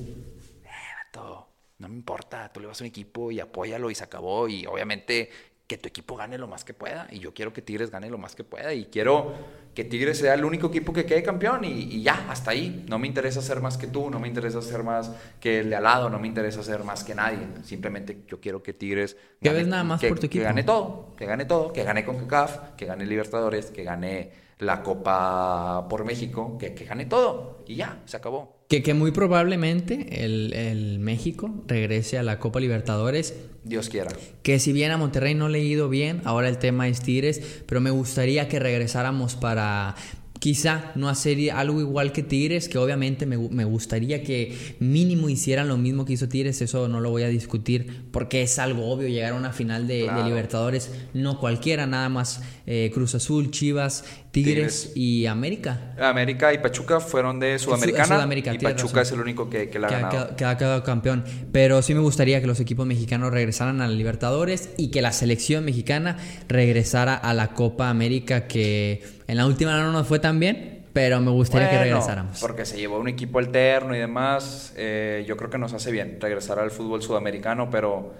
Eh, 0.64 0.68
vato, 1.14 1.51
no 1.82 1.88
me 1.88 1.96
importa, 1.96 2.50
tú 2.52 2.60
le 2.60 2.68
vas 2.68 2.80
a 2.80 2.84
un 2.84 2.88
equipo 2.88 3.32
y 3.32 3.40
apóyalo 3.40 3.90
y 3.90 3.94
se 3.96 4.04
acabó. 4.04 4.48
Y 4.48 4.66
obviamente 4.66 5.28
que 5.66 5.78
tu 5.78 5.88
equipo 5.88 6.16
gane 6.16 6.38
lo 6.38 6.46
más 6.46 6.64
que 6.64 6.74
pueda. 6.74 7.08
Y 7.10 7.18
yo 7.18 7.34
quiero 7.34 7.52
que 7.52 7.60
Tigres 7.60 7.90
gane 7.90 8.08
lo 8.08 8.18
más 8.18 8.36
que 8.36 8.44
pueda. 8.44 8.72
Y 8.72 8.84
quiero 8.86 9.34
que 9.74 9.82
Tigres 9.82 10.18
sea 10.18 10.34
el 10.34 10.44
único 10.44 10.68
equipo 10.68 10.92
que 10.92 11.04
quede 11.04 11.24
campeón. 11.24 11.64
Y, 11.64 11.70
y 11.70 12.02
ya, 12.04 12.26
hasta 12.30 12.52
ahí. 12.52 12.84
No 12.88 13.00
me 13.00 13.08
interesa 13.08 13.42
ser 13.42 13.60
más 13.60 13.76
que 13.76 13.88
tú, 13.88 14.10
no 14.10 14.20
me 14.20 14.28
interesa 14.28 14.62
ser 14.62 14.84
más 14.84 15.10
que 15.40 15.58
el 15.58 15.70
de 15.70 15.76
al 15.76 15.82
lado, 15.82 16.08
no 16.08 16.20
me 16.20 16.28
interesa 16.28 16.62
ser 16.62 16.84
más 16.84 17.02
que 17.02 17.16
nadie. 17.16 17.48
Simplemente 17.64 18.22
yo 18.28 18.40
quiero 18.40 18.62
que 18.62 18.72
Tigres 18.72 19.16
Que 19.40 19.50
ves 19.50 19.66
nada 19.66 19.82
más 19.82 20.00
que, 20.00 20.06
por 20.06 20.20
tu 20.20 20.28
que 20.28 20.38
equipo. 20.38 20.44
gane 20.44 20.62
todo, 20.62 21.16
que 21.16 21.26
gane 21.26 21.46
todo, 21.46 21.72
que 21.72 21.82
gane 21.82 22.04
CONCACAF, 22.04 22.76
que 22.76 22.86
gane 22.86 23.06
Libertadores, 23.06 23.72
que 23.72 23.82
gane 23.82 24.30
la 24.58 24.84
Copa 24.84 25.88
por 25.88 26.04
México, 26.04 26.56
que, 26.58 26.74
que 26.74 26.84
gane 26.84 27.06
todo. 27.06 27.64
Y 27.66 27.74
ya, 27.74 28.02
se 28.04 28.16
acabó. 28.16 28.61
Que, 28.72 28.82
que 28.82 28.94
muy 28.94 29.10
probablemente 29.10 30.24
el, 30.24 30.54
el 30.54 30.98
México 30.98 31.62
regrese 31.66 32.16
a 32.16 32.22
la 32.22 32.38
Copa 32.38 32.58
Libertadores 32.58 33.34
Dios 33.64 33.90
quiera. 33.90 34.10
Que 34.42 34.58
si 34.58 34.72
bien 34.72 34.92
a 34.92 34.96
Monterrey 34.96 35.34
no 35.34 35.50
le 35.50 35.58
ha 35.58 35.62
ido 35.62 35.90
bien, 35.90 36.22
ahora 36.24 36.48
el 36.48 36.56
tema 36.56 36.88
es 36.88 37.02
Tigres, 37.02 37.62
pero 37.66 37.82
me 37.82 37.90
gustaría 37.90 38.48
que 38.48 38.58
regresáramos 38.58 39.36
para 39.36 39.94
quizá 40.42 40.90
no 40.96 41.08
hacer 41.08 41.52
algo 41.52 41.80
igual 41.80 42.10
que 42.10 42.24
Tigres, 42.24 42.68
que 42.68 42.76
obviamente 42.76 43.26
me, 43.26 43.38
me 43.38 43.64
gustaría 43.64 44.24
que 44.24 44.74
mínimo 44.80 45.28
hicieran 45.28 45.68
lo 45.68 45.76
mismo 45.78 46.04
que 46.04 46.14
hizo 46.14 46.28
Tigres, 46.28 46.60
eso 46.62 46.88
no 46.88 46.98
lo 47.00 47.10
voy 47.10 47.22
a 47.22 47.28
discutir 47.28 48.06
porque 48.10 48.42
es 48.42 48.58
algo 48.58 48.90
obvio 48.90 49.06
llegar 49.06 49.34
a 49.34 49.36
una 49.36 49.52
final 49.52 49.86
de. 49.86 50.10
Libertadores, 50.26 50.90
no 51.14 51.38
cualquiera, 51.38 51.86
nada 51.86 52.08
más 52.08 52.42
eh, 52.66 52.90
Cruz 52.92 53.14
Azul, 53.14 53.52
Chivas, 53.52 54.04
Tigres, 54.32 54.54
Tigres. 54.82 54.92
y 54.96 55.26
América. 55.26 55.94
América 56.00 56.52
y 56.52 56.58
Pachuca 56.58 56.98
fueron 56.98 57.38
de 57.38 57.56
Sudamericana. 57.60 58.26
Y 58.52 58.58
Pachuca 58.58 58.74
razón. 58.74 58.98
es 59.02 59.12
el 59.12 59.20
único 59.20 59.48
que, 59.48 59.68
que 59.70 59.78
la 59.78 59.86
ha 59.86 59.90
que, 59.90 59.94
ha- 59.94 60.00
ganado. 60.00 60.26
que 60.26 60.32
ha- 60.32 60.36
que 60.36 60.44
ha 60.44 60.58
quedado 60.58 60.82
campeón. 60.82 61.22
Pero 61.52 61.82
sí 61.82 61.94
me 61.94 62.00
gustaría 62.00 62.40
que 62.40 62.48
los 62.48 62.58
equipos 62.58 62.84
mexicanos 62.84 63.32
regresaran 63.32 63.80
a 63.80 63.86
la 63.86 63.94
Libertadores 63.94 64.70
y 64.76 64.90
que 64.90 65.02
la 65.02 65.12
selección 65.12 65.64
mexicana 65.64 66.16
regresara 66.48 67.14
a 67.14 67.32
la 67.32 67.54
Copa 67.54 67.90
América, 67.90 68.48
que 68.48 69.02
en 69.32 69.38
la 69.38 69.46
última 69.46 69.76
no 69.80 69.92
nos 69.92 70.06
fue 70.06 70.18
tan 70.18 70.38
bien, 70.38 70.86
pero 70.92 71.18
me 71.20 71.30
gustaría 71.30 71.70
que 71.70 71.76
Bueno, 71.76 71.90
regresáramos. 71.94 72.38
Porque 72.38 72.66
se 72.66 72.76
llevó 72.76 72.98
un 72.98 73.08
equipo 73.08 73.38
alterno 73.38 73.96
y 73.96 73.98
demás. 73.98 74.74
eh, 74.76 75.24
yo 75.26 75.36
creo 75.38 75.48
que 75.48 75.56
nos 75.58 75.72
hace 75.72 75.90
bien 75.90 76.18
regresar 76.20 76.58
al 76.58 76.70
fútbol 76.70 77.02
sudamericano, 77.02 77.70
pero 77.70 78.12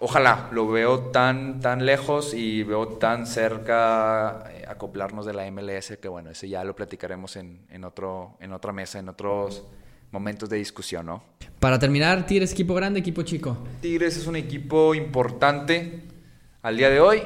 ojalá 0.00 0.48
lo 0.52 0.68
veo 0.68 1.10
tan, 1.10 1.58
tan 1.60 1.84
lejos 1.84 2.34
y 2.34 2.62
veo 2.62 2.86
tan 2.88 3.26
cerca 3.26 4.44
eh, 4.52 4.64
acoplarnos 4.68 5.26
de 5.26 5.32
la 5.34 5.50
MLS 5.50 5.98
que 6.00 6.06
bueno, 6.08 6.30
ese 6.30 6.48
ya 6.48 6.62
lo 6.62 6.76
platicaremos 6.76 7.34
en, 7.34 7.66
en, 7.68 7.82
otro, 7.84 8.36
en 8.40 8.52
otra 8.52 8.72
mesa, 8.72 9.00
en 9.00 9.08
otros 9.08 9.64
momentos 10.12 10.48
de 10.48 10.56
discusión, 10.58 11.06
¿no? 11.06 11.24
Para 11.58 11.80
terminar, 11.80 12.26
Tigres 12.26 12.52
equipo 12.52 12.74
grande, 12.74 13.00
equipo 13.00 13.22
chico. 13.22 13.58
Tigres 13.80 14.16
es 14.16 14.28
un 14.28 14.36
equipo 14.36 14.94
importante 14.94 16.02
al 16.62 16.76
día 16.76 16.90
de 16.90 17.00
hoy. 17.00 17.22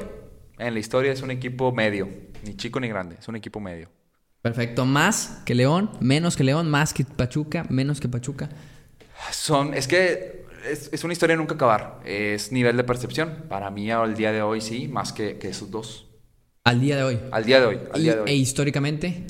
En 0.57 0.73
la 0.73 0.79
historia 0.79 1.11
es 1.11 1.21
un 1.21 1.31
equipo 1.31 1.71
medio, 1.71 2.07
ni 2.43 2.55
chico 2.55 2.79
ni 2.79 2.87
grande, 2.87 3.15
es 3.19 3.27
un 3.27 3.35
equipo 3.35 3.59
medio. 3.59 3.89
Perfecto, 4.41 4.85
más 4.85 5.41
que 5.45 5.53
León, 5.53 5.91
menos 5.99 6.35
que 6.35 6.43
León, 6.43 6.69
más 6.69 6.93
que 6.93 7.03
Pachuca, 7.05 7.65
menos 7.69 7.99
que 7.99 8.07
Pachuca. 8.09 8.49
Son, 9.31 9.73
es 9.75 9.87
que 9.87 10.45
es, 10.69 10.89
es 10.91 11.03
una 11.03 11.13
historia 11.13 11.35
de 11.35 11.37
nunca 11.37 11.53
acabar. 11.55 11.99
Es 12.05 12.51
nivel 12.51 12.75
de 12.75 12.83
percepción. 12.83 13.43
Para 13.49 13.69
mí 13.69 13.91
al 13.91 14.15
día 14.15 14.31
de 14.31 14.41
hoy 14.41 14.61
sí, 14.61 14.87
más 14.87 15.13
que, 15.13 15.37
que 15.37 15.49
esos 15.49 15.69
dos. 15.69 16.07
Al 16.63 16.79
día 16.81 16.95
de 16.97 17.03
hoy. 17.03 17.19
Al 17.31 17.45
día 17.45 17.59
de 17.59 17.65
hoy, 17.67 17.79
al 17.93 17.99
Y- 17.99 18.03
día 18.03 18.15
de 18.15 18.21
hoy. 18.21 18.29
e 18.31 18.35
históricamente, 18.35 19.25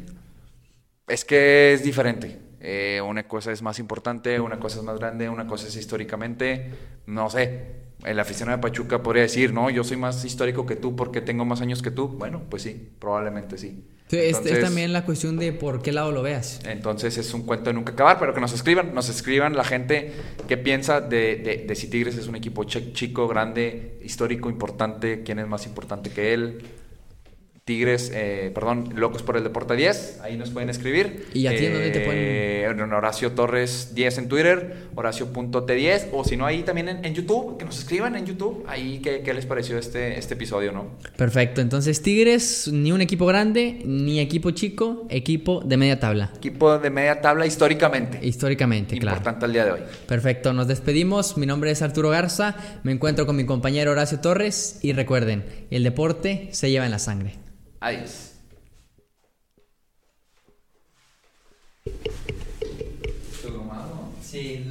Es 1.07 1.25
que 1.25 1.73
es 1.73 1.83
diferente. 1.83 2.39
Eh, 2.61 3.01
una 3.05 3.27
cosa 3.27 3.51
es 3.51 3.61
más 3.61 3.79
importante, 3.79 4.39
una 4.39 4.59
cosa 4.59 4.77
es 4.79 4.83
más 4.83 4.97
grande, 4.99 5.27
una 5.27 5.45
cosa 5.47 5.67
es 5.67 5.75
históricamente. 5.75 6.71
No 7.05 7.29
sé. 7.29 7.90
El 8.05 8.19
aficionado 8.19 8.57
de 8.57 8.61
Pachuca 8.61 9.03
podría 9.03 9.23
decir, 9.23 9.53
no, 9.53 9.69
yo 9.69 9.83
soy 9.83 9.97
más 9.97 10.23
histórico 10.25 10.65
que 10.65 10.75
tú 10.75 10.95
porque 10.95 11.21
tengo 11.21 11.45
más 11.45 11.61
años 11.61 11.81
que 11.81 11.91
tú. 11.91 12.07
Bueno, 12.07 12.41
pues 12.49 12.63
sí, 12.63 12.89
probablemente 12.99 13.57
sí. 13.57 13.83
Sí, 14.07 14.17
es- 14.17 14.23
es, 14.23 14.37
Entonces- 14.39 14.63
también 14.63 14.91
la 14.91 15.05
cuestión 15.05 15.37
de 15.37 15.53
por 15.53 15.81
qué 15.81 15.91
lado 15.93 16.11
lo 16.11 16.21
veas. 16.21 16.59
Entonces 16.65 17.17
es 17.17 17.33
un 17.33 17.43
cuento 17.43 17.69
de 17.69 17.73
nunca 17.75 17.93
acabar, 17.93 18.17
pero 18.19 18.33
que 18.33 18.41
nos 18.41 18.51
escriban, 18.53 18.93
nos 18.93 19.07
escriban 19.07 19.55
la 19.55 19.63
gente 19.63 20.11
que 20.47 20.57
piensa 20.57 20.99
de, 20.99 21.37
de, 21.37 21.63
de 21.67 21.75
si 21.75 21.89
Tigres 21.89 22.17
es 22.17 22.27
un 22.27 22.35
equipo 22.35 22.63
chi- 22.65 22.91
chico, 22.91 23.27
grande, 23.27 23.99
histórico, 24.03 24.49
importante, 24.49 25.23
quién 25.23 25.39
es 25.39 25.47
más 25.47 25.65
importante 25.65 26.09
que 26.09 26.33
él. 26.33 26.61
Tigres, 27.63 28.11
eh, 28.13 28.51
perdón, 28.55 28.93
Locos 28.95 29.21
por 29.21 29.37
el 29.37 29.43
Deporte 29.43 29.75
10, 29.75 30.21
ahí 30.23 30.35
nos 30.35 30.49
pueden 30.49 30.71
escribir. 30.71 31.27
¿Y 31.31 31.45
a 31.45 31.51
ti 31.51 31.65
en 31.65 31.73
dónde 31.73 31.91
te 31.91 32.03
Eh, 32.03 32.65
en 32.65 32.81
Horacio 32.91 33.33
Torres 33.33 33.91
10 33.93 34.17
en 34.17 34.27
Twitter, 34.27 34.87
Horacio.t10, 34.95 36.07
o 36.11 36.23
si 36.23 36.37
no, 36.37 36.47
ahí 36.47 36.63
también 36.63 36.89
en, 36.89 37.05
en 37.05 37.13
YouTube, 37.13 37.57
que 37.59 37.65
nos 37.65 37.77
escriban 37.77 38.15
en 38.15 38.25
YouTube, 38.25 38.65
ahí 38.67 38.99
qué, 39.03 39.21
qué 39.21 39.35
les 39.35 39.45
pareció 39.45 39.77
este, 39.77 40.17
este 40.17 40.33
episodio, 40.33 40.71
¿no? 40.71 40.97
Perfecto, 41.15 41.61
entonces 41.61 42.01
Tigres, 42.01 42.67
ni 42.73 42.91
un 42.91 43.01
equipo 43.01 43.27
grande, 43.27 43.83
ni 43.85 44.19
equipo 44.19 44.49
chico, 44.51 45.05
equipo 45.11 45.61
de 45.61 45.77
media 45.77 45.99
tabla. 45.99 46.31
Equipo 46.35 46.79
de 46.79 46.89
media 46.89 47.21
tabla 47.21 47.45
históricamente. 47.45 48.19
Históricamente, 48.25 48.97
claro. 48.97 49.17
Importante 49.17 49.45
al 49.45 49.53
día 49.53 49.65
de 49.65 49.71
hoy. 49.73 49.79
Perfecto, 50.07 50.51
nos 50.53 50.67
despedimos. 50.67 51.37
Mi 51.37 51.45
nombre 51.45 51.69
es 51.69 51.83
Arturo 51.83 52.09
Garza, 52.09 52.55
me 52.81 52.91
encuentro 52.91 53.27
con 53.27 53.35
mi 53.35 53.45
compañero 53.45 53.91
Horacio 53.91 54.19
Torres 54.19 54.79
y 54.81 54.93
recuerden, 54.93 55.45
el 55.69 55.83
deporte 55.83 56.49
se 56.51 56.71
lleva 56.71 56.85
en 56.85 56.91
la 56.91 56.99
sangre. 56.99 57.35
Adiós. 57.81 58.31
Sí, 64.21 64.57
duró 64.59 64.70